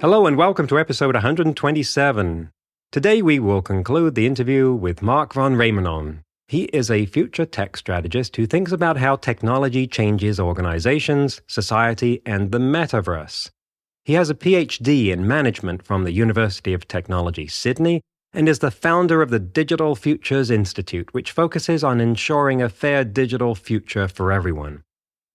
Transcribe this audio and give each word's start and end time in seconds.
Hello, 0.00 0.28
and 0.28 0.36
welcome 0.36 0.68
to 0.68 0.78
episode 0.78 1.16
127. 1.16 2.52
Today 2.92 3.20
we 3.20 3.40
will 3.40 3.60
conclude 3.60 4.14
the 4.14 4.26
interview 4.26 4.72
with 4.72 5.02
Mark 5.02 5.34
van 5.34 5.56
Rijmenam. 5.56 6.20
He 6.46 6.66
is 6.66 6.88
a 6.88 7.06
future 7.06 7.44
tech 7.44 7.76
strategist 7.76 8.36
who 8.36 8.46
thinks 8.46 8.70
about 8.70 8.98
how 8.98 9.16
technology 9.16 9.88
changes 9.88 10.38
organizations, 10.38 11.40
society, 11.48 12.22
and 12.24 12.52
the 12.52 12.60
metaverse. 12.60 13.50
He 14.04 14.12
has 14.12 14.30
a 14.30 14.36
PhD 14.36 15.08
in 15.08 15.26
management 15.26 15.82
from 15.82 16.04
the 16.04 16.12
University 16.12 16.72
of 16.72 16.86
Technology, 16.86 17.48
Sydney, 17.48 18.00
and 18.32 18.48
is 18.48 18.60
the 18.60 18.70
founder 18.70 19.20
of 19.20 19.30
the 19.30 19.40
Digital 19.40 19.96
Futures 19.96 20.48
Institute, 20.48 21.12
which 21.12 21.32
focuses 21.32 21.82
on 21.82 22.00
ensuring 22.00 22.62
a 22.62 22.68
fair 22.68 23.02
digital 23.02 23.56
future 23.56 24.06
for 24.06 24.30
everyone. 24.30 24.84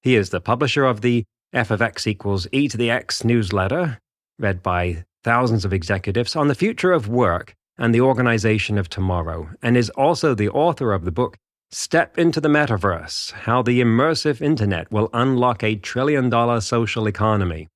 He 0.03 0.16
is 0.16 0.30
the 0.30 0.39
publisher 0.39 0.86
of 0.86 1.02
the 1.02 1.25
F 1.52 1.70
of 1.70 1.81
X 1.81 2.08
equals 2.08 2.48
E 2.53 2.70
to 2.70 2.77
the 2.77 2.89
X 2.89 3.25
newsletter, 3.25 4.00
read 4.40 4.64
by 4.64 5.05
thousands 5.23 5.66
of 5.66 5.73
executives 5.73 6.36
on 6.36 6.48
the 6.48 6.56
future 6.56 6.92
of 6.92 7.08
work 7.08 7.56
and 7.78 7.94
the 7.94 8.02
organization 8.02 8.78
of 8.78 8.89
tomorrow, 8.89 9.50
and 9.62 9.76
is 9.76 9.89
also 9.92 10.34
the 10.36 10.50
author 10.50 10.94
of 10.94 11.06
the 11.06 11.12
book 11.12 11.38
Step 11.72 12.20
into 12.20 12.39
the 12.39 12.50
Metaverse 12.50 13.31
How 13.31 13.64
the 13.64 13.81
Immersive 13.81 14.42
Internet 14.42 14.92
Will 14.92 15.09
Unlock 15.11 15.64
a 15.64 15.76
Trillion 15.76 16.30
Dollar 16.30 16.61
Social 16.61 17.08
Economy. 17.08 17.67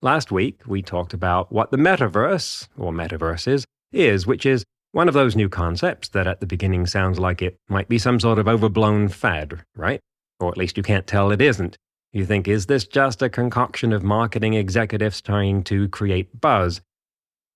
Last 0.00 0.32
week, 0.32 0.62
we 0.66 0.80
talked 0.80 1.12
about 1.12 1.52
what 1.52 1.70
the 1.70 1.76
metaverse, 1.76 2.68
or 2.78 2.90
metaverses, 2.90 3.64
is, 3.92 4.26
which 4.26 4.46
is 4.46 4.64
one 4.92 5.08
of 5.08 5.14
those 5.14 5.36
new 5.36 5.50
concepts 5.50 6.08
that 6.08 6.26
at 6.26 6.40
the 6.40 6.46
beginning 6.46 6.86
sounds 6.86 7.18
like 7.18 7.42
it 7.42 7.58
might 7.68 7.88
be 7.88 7.98
some 7.98 8.18
sort 8.18 8.38
of 8.38 8.48
overblown 8.48 9.08
fad, 9.08 9.62
right? 9.76 10.00
Or 10.40 10.48
at 10.48 10.56
least 10.56 10.78
you 10.78 10.82
can't 10.82 11.06
tell 11.06 11.30
it 11.30 11.42
isn't. 11.42 11.76
You 12.12 12.24
think, 12.24 12.48
is 12.48 12.66
this 12.66 12.86
just 12.86 13.20
a 13.22 13.28
concoction 13.28 13.92
of 13.92 14.02
marketing 14.02 14.54
executives 14.54 15.20
trying 15.20 15.62
to 15.64 15.88
create 15.88 16.40
buzz? 16.40 16.80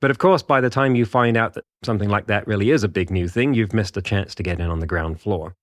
But 0.01 0.11
of 0.11 0.19
course, 0.19 0.43
by 0.43 0.61
the 0.61 0.69
time 0.69 0.95
you 0.95 1.07
find 1.07 1.37
out 1.37 1.55
that 1.55 1.65
something 1.83 2.09
like 2.09 2.27
that 2.27 2.47
really 2.47 2.71
is 2.71 2.85
a 2.85 2.89
big 2.89 3.11
new 3.11 3.29
thing, 3.29 3.55
you've 3.55 3.73
missed 3.73 3.97
a 3.97 4.03
chance 4.03 4.35
to 4.35 4.43
get 4.43 4.61
in 4.61 4.69
on 4.69 4.81
the 4.81 4.87
ground 4.87 5.21
floor. 5.21 5.55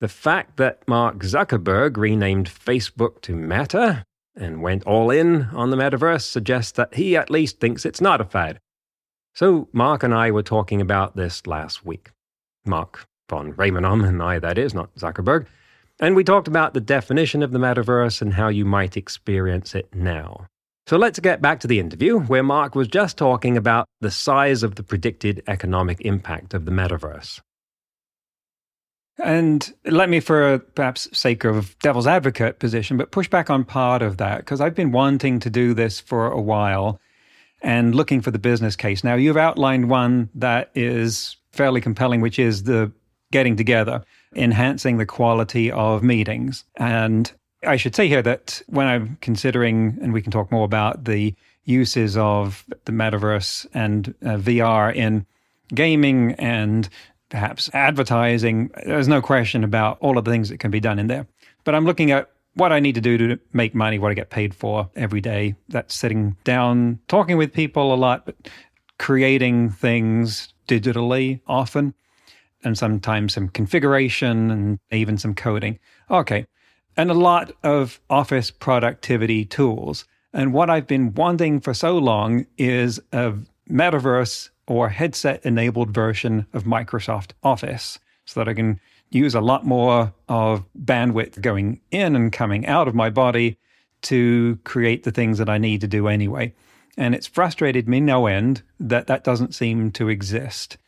The 0.00 0.08
fact 0.08 0.56
that 0.56 0.86
Mark 0.88 1.18
Zuckerberg 1.18 1.96
renamed 1.96 2.50
Facebook 2.50 3.20
to 3.22 3.36
Meta 3.36 4.04
and 4.34 4.62
went 4.62 4.84
all 4.84 5.10
in 5.10 5.44
on 5.52 5.70
the 5.70 5.76
metaverse 5.76 6.22
suggests 6.22 6.72
that 6.72 6.94
he 6.94 7.16
at 7.16 7.30
least 7.30 7.60
thinks 7.60 7.86
it's 7.86 8.00
not 8.00 8.20
a 8.20 8.24
fad. 8.24 8.58
So, 9.34 9.68
Mark 9.72 10.02
and 10.02 10.14
I 10.14 10.30
were 10.30 10.42
talking 10.42 10.80
about 10.80 11.16
this 11.16 11.46
last 11.46 11.84
week. 11.84 12.10
Mark 12.64 13.06
van 13.30 13.52
Rijmenam 13.52 14.06
and 14.06 14.22
I, 14.22 14.38
that 14.38 14.58
is, 14.58 14.74
not 14.74 14.94
Zuckerberg. 14.96 15.46
And 15.98 16.14
we 16.14 16.24
talked 16.24 16.48
about 16.48 16.74
the 16.74 16.80
definition 16.80 17.42
of 17.42 17.52
the 17.52 17.58
metaverse 17.58 18.20
and 18.20 18.34
how 18.34 18.48
you 18.48 18.64
might 18.64 18.96
experience 18.96 19.74
it 19.74 19.94
now. 19.94 20.46
So 20.86 20.96
let's 20.96 21.18
get 21.18 21.42
back 21.42 21.60
to 21.60 21.66
the 21.66 21.80
interview 21.80 22.20
where 22.20 22.42
Mark 22.42 22.74
was 22.74 22.86
just 22.86 23.16
talking 23.16 23.56
about 23.56 23.88
the 24.00 24.10
size 24.10 24.62
of 24.62 24.76
the 24.76 24.82
predicted 24.82 25.42
economic 25.48 26.00
impact 26.02 26.54
of 26.54 26.64
the 26.64 26.70
metaverse. 26.70 27.40
And 29.18 29.72
let 29.84 30.10
me, 30.10 30.20
for 30.20 30.58
perhaps 30.58 31.08
sake 31.18 31.44
of 31.44 31.76
devil's 31.78 32.06
advocate 32.06 32.58
position, 32.58 32.98
but 32.98 33.10
push 33.10 33.28
back 33.28 33.48
on 33.48 33.64
part 33.64 34.02
of 34.02 34.18
that 34.18 34.38
because 34.38 34.60
I've 34.60 34.74
been 34.74 34.92
wanting 34.92 35.40
to 35.40 35.50
do 35.50 35.72
this 35.72 35.98
for 35.98 36.30
a 36.30 36.40
while 36.40 37.00
and 37.62 37.94
looking 37.94 38.20
for 38.20 38.30
the 38.30 38.38
business 38.38 38.76
case. 38.76 39.02
Now, 39.02 39.14
you've 39.14 39.38
outlined 39.38 39.88
one 39.88 40.28
that 40.34 40.70
is 40.74 41.36
fairly 41.50 41.80
compelling, 41.80 42.20
which 42.20 42.38
is 42.38 42.64
the 42.64 42.92
getting 43.32 43.56
together 43.56 44.04
enhancing 44.34 44.98
the 44.98 45.06
quality 45.06 45.70
of 45.70 46.02
meetings. 46.02 46.64
And 46.76 47.30
I 47.64 47.76
should 47.76 47.94
say 47.94 48.08
here 48.08 48.22
that 48.22 48.62
when 48.66 48.86
I'm 48.86 49.18
considering, 49.20 49.98
and 50.00 50.12
we 50.12 50.22
can 50.22 50.32
talk 50.32 50.50
more 50.50 50.64
about 50.64 51.04
the 51.04 51.34
uses 51.64 52.16
of 52.16 52.64
the 52.84 52.92
metaverse 52.92 53.66
and 53.74 54.14
uh, 54.22 54.36
VR 54.36 54.94
in 54.94 55.26
gaming 55.74 56.32
and 56.32 56.88
perhaps 57.28 57.68
advertising, 57.72 58.70
there's 58.84 59.08
no 59.08 59.20
question 59.20 59.64
about 59.64 59.98
all 60.00 60.16
of 60.16 60.24
the 60.24 60.30
things 60.30 60.48
that 60.48 60.58
can 60.58 60.70
be 60.70 60.80
done 60.80 60.98
in 60.98 61.08
there. 61.08 61.26
But 61.64 61.74
I'm 61.74 61.84
looking 61.84 62.12
at 62.12 62.30
what 62.54 62.72
I 62.72 62.80
need 62.80 62.94
to 62.94 63.00
do 63.00 63.18
to 63.18 63.38
make 63.52 63.74
money, 63.74 63.98
what 63.98 64.10
I 64.10 64.14
get 64.14 64.30
paid 64.30 64.54
for 64.54 64.88
every 64.96 65.20
day. 65.20 65.56
That's 65.68 65.94
sitting 65.94 66.36
down, 66.44 67.00
talking 67.08 67.36
with 67.36 67.52
people 67.52 67.92
a 67.92 67.96
lot, 67.96 68.24
but 68.24 68.36
creating 68.98 69.70
things 69.70 70.54
digitally 70.68 71.40
often 71.46 71.94
and 72.66 72.76
sometimes 72.76 73.32
some 73.32 73.48
configuration 73.48 74.50
and 74.50 74.78
even 74.90 75.16
some 75.16 75.34
coding. 75.34 75.78
Okay. 76.10 76.46
And 76.96 77.10
a 77.10 77.14
lot 77.14 77.52
of 77.62 78.00
office 78.10 78.50
productivity 78.50 79.44
tools. 79.44 80.04
And 80.32 80.52
what 80.52 80.68
I've 80.68 80.86
been 80.86 81.14
wanting 81.14 81.60
for 81.60 81.72
so 81.72 81.96
long 81.96 82.46
is 82.58 83.00
a 83.12 83.34
metaverse 83.70 84.50
or 84.66 84.88
headset 84.88 85.46
enabled 85.46 85.92
version 85.92 86.46
of 86.52 86.64
Microsoft 86.64 87.30
Office 87.42 88.00
so 88.24 88.40
that 88.40 88.48
I 88.48 88.54
can 88.54 88.80
use 89.10 89.36
a 89.36 89.40
lot 89.40 89.64
more 89.64 90.12
of 90.28 90.64
bandwidth 90.76 91.40
going 91.40 91.80
in 91.92 92.16
and 92.16 92.32
coming 92.32 92.66
out 92.66 92.88
of 92.88 92.94
my 92.94 93.10
body 93.10 93.58
to 94.02 94.58
create 94.64 95.04
the 95.04 95.12
things 95.12 95.38
that 95.38 95.48
I 95.48 95.58
need 95.58 95.80
to 95.82 95.86
do 95.86 96.08
anyway. 96.08 96.52
And 96.98 97.14
it's 97.14 97.28
frustrated 97.28 97.88
me 97.88 98.00
no 98.00 98.26
end 98.26 98.62
that 98.80 99.06
that 99.06 99.22
doesn't 99.22 99.54
seem 99.54 99.92
to 99.92 100.08
exist. 100.08 100.78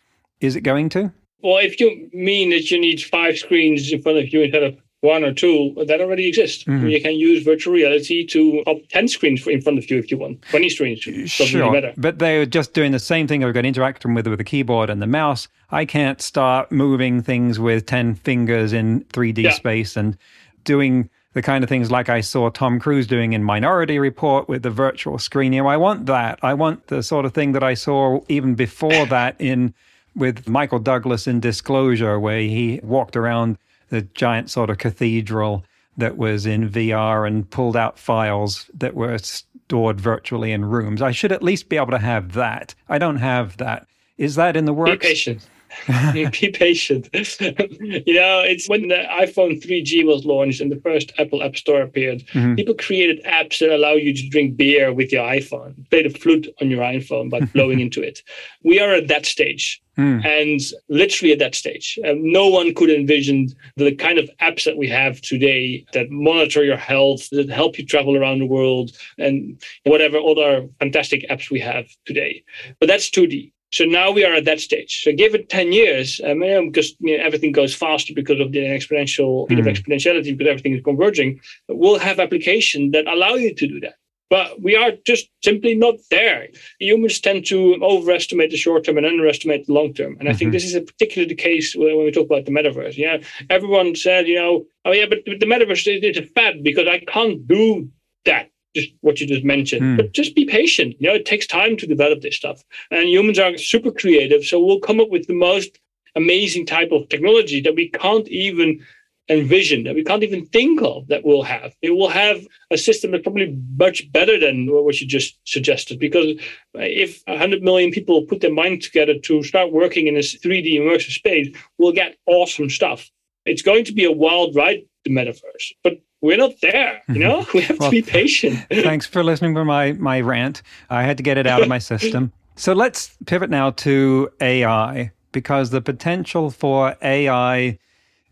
Is 0.40 0.56
it 0.56 0.62
going 0.62 0.88
to? 0.90 1.12
Well, 1.42 1.58
if 1.58 1.78
you 1.80 2.10
mean 2.12 2.50
that 2.50 2.70
you 2.70 2.80
need 2.80 3.02
five 3.02 3.38
screens 3.38 3.92
in 3.92 4.02
front 4.02 4.18
of 4.18 4.32
you 4.32 4.42
instead 4.42 4.62
of 4.62 4.76
one 5.00 5.22
or 5.22 5.32
two, 5.32 5.74
that 5.86 6.00
already 6.00 6.26
exists. 6.26 6.64
Mm-hmm. 6.64 6.88
You 6.88 7.00
can 7.00 7.12
use 7.12 7.44
virtual 7.44 7.72
reality 7.72 8.26
to 8.26 8.62
pop 8.64 8.78
10 8.88 9.06
screens 9.08 9.46
in 9.46 9.60
front 9.60 9.78
of 9.78 9.88
you 9.88 9.98
if 9.98 10.10
you 10.10 10.18
want, 10.18 10.42
20 10.50 10.68
screens. 10.70 11.00
Sure, 11.00 11.70
really 11.70 11.92
but 11.96 12.18
they're 12.18 12.46
just 12.46 12.74
doing 12.74 12.90
the 12.90 12.98
same 12.98 13.28
thing. 13.28 13.44
I've 13.44 13.54
got 13.54 13.64
interacting 13.64 14.14
with 14.14 14.26
with 14.26 14.38
the 14.38 14.44
keyboard 14.44 14.90
and 14.90 15.00
the 15.00 15.06
mouse. 15.06 15.46
I 15.70 15.84
can't 15.84 16.20
start 16.20 16.72
moving 16.72 17.22
things 17.22 17.60
with 17.60 17.86
10 17.86 18.16
fingers 18.16 18.72
in 18.72 19.04
3D 19.04 19.44
yeah. 19.44 19.50
space 19.52 19.96
and 19.96 20.16
doing 20.64 21.08
the 21.34 21.42
kind 21.42 21.62
of 21.62 21.68
things 21.68 21.90
like 21.90 22.08
I 22.08 22.20
saw 22.20 22.50
Tom 22.50 22.80
Cruise 22.80 23.06
doing 23.06 23.32
in 23.32 23.44
Minority 23.44 24.00
Report 24.00 24.48
with 24.48 24.62
the 24.62 24.70
virtual 24.70 25.18
screen. 25.18 25.52
You 25.52 25.62
know, 25.62 25.68
I 25.68 25.76
want 25.76 26.06
that. 26.06 26.40
I 26.42 26.54
want 26.54 26.88
the 26.88 27.02
sort 27.02 27.24
of 27.24 27.32
thing 27.32 27.52
that 27.52 27.62
I 27.62 27.74
saw 27.74 28.20
even 28.28 28.56
before 28.56 29.06
that 29.06 29.36
in 29.38 29.74
with 30.18 30.48
Michael 30.48 30.78
Douglas 30.78 31.26
in 31.26 31.40
Disclosure, 31.40 32.18
where 32.18 32.40
he 32.40 32.80
walked 32.82 33.16
around 33.16 33.56
the 33.88 34.02
giant 34.02 34.50
sort 34.50 34.70
of 34.70 34.78
cathedral 34.78 35.64
that 35.96 36.16
was 36.16 36.46
in 36.46 36.68
VR 36.68 37.26
and 37.26 37.48
pulled 37.50 37.76
out 37.76 37.98
files 37.98 38.70
that 38.74 38.94
were 38.94 39.18
stored 39.18 40.00
virtually 40.00 40.52
in 40.52 40.64
rooms. 40.64 41.02
I 41.02 41.10
should 41.10 41.32
at 41.32 41.42
least 41.42 41.68
be 41.68 41.76
able 41.76 41.90
to 41.90 41.98
have 41.98 42.32
that. 42.34 42.74
I 42.88 42.98
don't 42.98 43.16
have 43.16 43.56
that. 43.56 43.86
Is 44.16 44.34
that 44.36 44.56
in 44.56 44.64
the 44.64 44.72
works? 44.72 44.92
Be 44.92 44.98
patient. 44.98 45.46
be 46.12 46.50
patient. 46.50 47.08
you 47.12 48.14
know, 48.14 48.40
it's 48.40 48.68
when 48.68 48.88
the 48.88 49.04
iPhone 49.10 49.62
3G 49.62 50.06
was 50.06 50.24
launched 50.24 50.60
and 50.60 50.70
the 50.70 50.80
first 50.80 51.12
Apple 51.18 51.42
App 51.42 51.56
Store 51.56 51.82
appeared, 51.82 52.20
mm-hmm. 52.32 52.54
people 52.54 52.74
created 52.74 53.22
apps 53.24 53.58
that 53.58 53.74
allow 53.74 53.92
you 53.92 54.14
to 54.14 54.28
drink 54.28 54.56
beer 54.56 54.92
with 54.92 55.12
your 55.12 55.24
iPhone, 55.24 55.88
play 55.90 56.02
the 56.02 56.10
flute 56.10 56.48
on 56.60 56.70
your 56.70 56.82
iPhone 56.82 57.30
by 57.30 57.40
blowing 57.54 57.80
into 57.80 58.02
it. 58.02 58.22
We 58.64 58.80
are 58.80 58.92
at 58.92 59.08
that 59.08 59.26
stage. 59.26 59.80
Mm. 59.98 60.24
And 60.24 60.60
literally 60.88 61.32
at 61.32 61.40
that 61.40 61.56
stage, 61.56 61.98
um, 62.08 62.30
no 62.30 62.46
one 62.46 62.72
could 62.72 62.88
envision 62.88 63.48
the 63.76 63.92
kind 63.96 64.16
of 64.16 64.30
apps 64.40 64.64
that 64.64 64.76
we 64.76 64.88
have 64.88 65.20
today 65.20 65.84
that 65.92 66.08
monitor 66.08 66.62
your 66.62 66.76
health, 66.76 67.28
that 67.30 67.50
help 67.50 67.78
you 67.78 67.84
travel 67.84 68.16
around 68.16 68.38
the 68.38 68.46
world, 68.46 68.92
and 69.18 69.60
whatever 69.84 70.18
other 70.18 70.68
fantastic 70.78 71.28
apps 71.28 71.50
we 71.50 71.58
have 71.58 71.86
today. 72.04 72.44
But 72.78 72.86
that's 72.86 73.10
2D. 73.10 73.50
So 73.70 73.84
now 73.84 74.10
we 74.10 74.24
are 74.24 74.34
at 74.34 74.44
that 74.46 74.60
stage. 74.60 75.02
So 75.02 75.12
give 75.12 75.34
it 75.34 75.48
10 75.48 75.72
years, 75.72 76.20
um, 76.24 76.40
because 76.40 76.94
you 77.00 77.16
know, 77.16 77.24
everything 77.24 77.52
goes 77.52 77.74
faster 77.74 78.14
because 78.14 78.40
of 78.40 78.52
the 78.52 78.60
exponential 78.60 79.48
mm. 79.48 79.58
of 79.58 79.66
exponentiality, 79.66 80.36
because 80.36 80.50
everything 80.50 80.74
is 80.74 80.82
converging. 80.82 81.40
We'll 81.68 81.98
have 81.98 82.18
applications 82.18 82.92
that 82.92 83.06
allow 83.06 83.34
you 83.34 83.54
to 83.54 83.66
do 83.66 83.80
that. 83.80 83.94
But 84.30 84.62
we 84.62 84.76
are 84.76 84.92
just 85.06 85.30
simply 85.42 85.74
not 85.74 85.94
there. 86.10 86.48
Humans 86.80 87.20
tend 87.20 87.46
to 87.46 87.76
overestimate 87.82 88.50
the 88.50 88.58
short 88.58 88.84
term 88.84 88.98
and 88.98 89.06
underestimate 89.06 89.66
the 89.66 89.72
long 89.72 89.94
term. 89.94 90.16
And 90.18 90.28
I 90.28 90.32
mm-hmm. 90.32 90.38
think 90.38 90.52
this 90.52 90.64
is 90.64 90.74
a 90.74 90.82
particularly 90.82 91.28
the 91.28 91.42
case 91.42 91.74
when 91.74 92.04
we 92.04 92.10
talk 92.10 92.26
about 92.26 92.44
the 92.44 92.52
metaverse. 92.52 92.96
Yeah, 92.96 93.18
everyone 93.48 93.94
said, 93.94 94.28
you 94.28 94.34
know, 94.34 94.64
oh 94.84 94.92
yeah, 94.92 95.06
but 95.08 95.20
the 95.24 95.46
metaverse 95.46 96.02
is 96.02 96.18
a 96.18 96.22
fad 96.22 96.62
because 96.62 96.86
I 96.86 96.98
can't 96.98 97.46
do 97.48 97.88
that 98.26 98.50
just 98.74 98.90
what 99.00 99.20
you 99.20 99.26
just 99.26 99.44
mentioned. 99.44 99.82
Mm. 99.82 99.96
But 99.96 100.12
just 100.12 100.34
be 100.34 100.44
patient. 100.44 100.96
You 100.98 101.08
know, 101.08 101.14
it 101.14 101.26
takes 101.26 101.46
time 101.46 101.76
to 101.76 101.86
develop 101.86 102.20
this 102.20 102.36
stuff. 102.36 102.62
And 102.90 103.08
humans 103.08 103.38
are 103.38 103.56
super 103.56 103.90
creative. 103.90 104.44
So 104.44 104.62
we'll 104.62 104.80
come 104.80 105.00
up 105.00 105.10
with 105.10 105.26
the 105.26 105.34
most 105.34 105.78
amazing 106.14 106.66
type 106.66 106.90
of 106.92 107.08
technology 107.08 107.60
that 107.60 107.76
we 107.76 107.88
can't 107.90 108.28
even 108.28 108.80
envision 109.28 109.84
that 109.84 109.94
we 109.94 110.02
can't 110.02 110.22
even 110.22 110.46
think 110.46 110.80
of 110.82 111.06
that 111.08 111.24
we'll 111.24 111.42
have. 111.42 111.74
It 111.82 111.90
will 111.90 112.08
have 112.08 112.46
a 112.70 112.78
system 112.78 113.10
that's 113.10 113.22
probably 113.22 113.56
much 113.76 114.10
better 114.10 114.38
than 114.38 114.66
what 114.66 115.00
you 115.00 115.06
just 115.06 115.38
suggested. 115.44 115.98
Because 115.98 116.40
if 116.74 117.22
100 117.26 117.62
million 117.62 117.90
people 117.90 118.22
put 118.22 118.40
their 118.40 118.52
mind 118.52 118.82
together 118.82 119.18
to 119.18 119.42
start 119.42 119.72
working 119.72 120.06
in 120.06 120.14
this 120.14 120.36
3D 120.36 120.78
immersive 120.78 121.12
space, 121.12 121.54
we'll 121.76 121.92
get 121.92 122.16
awesome 122.26 122.70
stuff. 122.70 123.10
It's 123.44 123.62
going 123.62 123.84
to 123.84 123.92
be 123.92 124.04
a 124.04 124.12
wild 124.12 124.54
ride, 124.54 124.82
the 125.04 125.10
metaverse, 125.10 125.72
but 125.82 126.00
we're 126.20 126.36
not 126.36 126.60
there. 126.60 127.02
You 127.08 127.14
mm-hmm. 127.14 127.20
know, 127.20 127.46
we 127.54 127.60
have 127.62 127.78
well, 127.78 127.90
to 127.90 127.96
be 127.96 128.02
patient. 128.02 128.66
thanks 128.70 129.06
for 129.06 129.22
listening 129.22 129.54
to 129.54 129.64
my 129.64 129.92
my 129.92 130.20
rant. 130.20 130.62
I 130.90 131.02
had 131.02 131.16
to 131.16 131.22
get 131.22 131.38
it 131.38 131.46
out 131.46 131.62
of 131.62 131.68
my 131.68 131.78
system. 131.78 132.32
So 132.58 132.72
let's 132.72 133.16
pivot 133.26 133.50
now 133.50 133.70
to 133.70 134.32
AI 134.40 135.12
because 135.30 135.70
the 135.70 135.80
potential 135.80 136.50
for 136.50 136.96
AI 137.00 137.78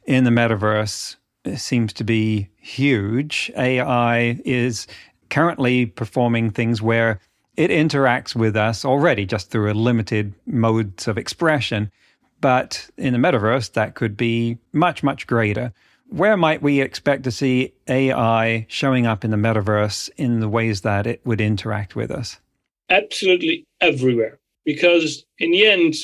in 0.04 0.24
the 0.24 0.30
metaverse 0.30 1.14
seems 1.54 1.92
to 1.92 2.02
be 2.02 2.48
huge. 2.58 3.52
AI 3.56 4.40
is 4.44 4.88
currently 5.30 5.86
performing 5.86 6.50
things 6.50 6.82
where 6.82 7.20
it 7.56 7.70
interacts 7.70 8.34
with 8.34 8.56
us 8.56 8.84
already 8.84 9.26
just 9.26 9.52
through 9.52 9.70
a 9.70 9.74
limited 9.74 10.34
modes 10.44 11.06
of 11.06 11.16
expression. 11.16 11.92
But 12.40 12.90
in 12.96 13.12
the 13.12 13.20
metaverse, 13.20 13.74
that 13.74 13.94
could 13.94 14.16
be 14.16 14.58
much, 14.72 15.04
much 15.04 15.28
greater. 15.28 15.72
Where 16.08 16.36
might 16.36 16.62
we 16.62 16.80
expect 16.80 17.24
to 17.24 17.30
see 17.30 17.72
AI 17.88 18.66
showing 18.68 19.06
up 19.06 19.24
in 19.24 19.30
the 19.30 19.36
metaverse 19.36 20.08
in 20.16 20.40
the 20.40 20.48
ways 20.48 20.82
that 20.82 21.06
it 21.06 21.20
would 21.24 21.40
interact 21.40 21.96
with 21.96 22.10
us? 22.10 22.38
Absolutely 22.88 23.64
everywhere. 23.80 24.38
Because 24.64 25.24
in 25.38 25.50
the 25.50 25.66
end, 25.66 25.94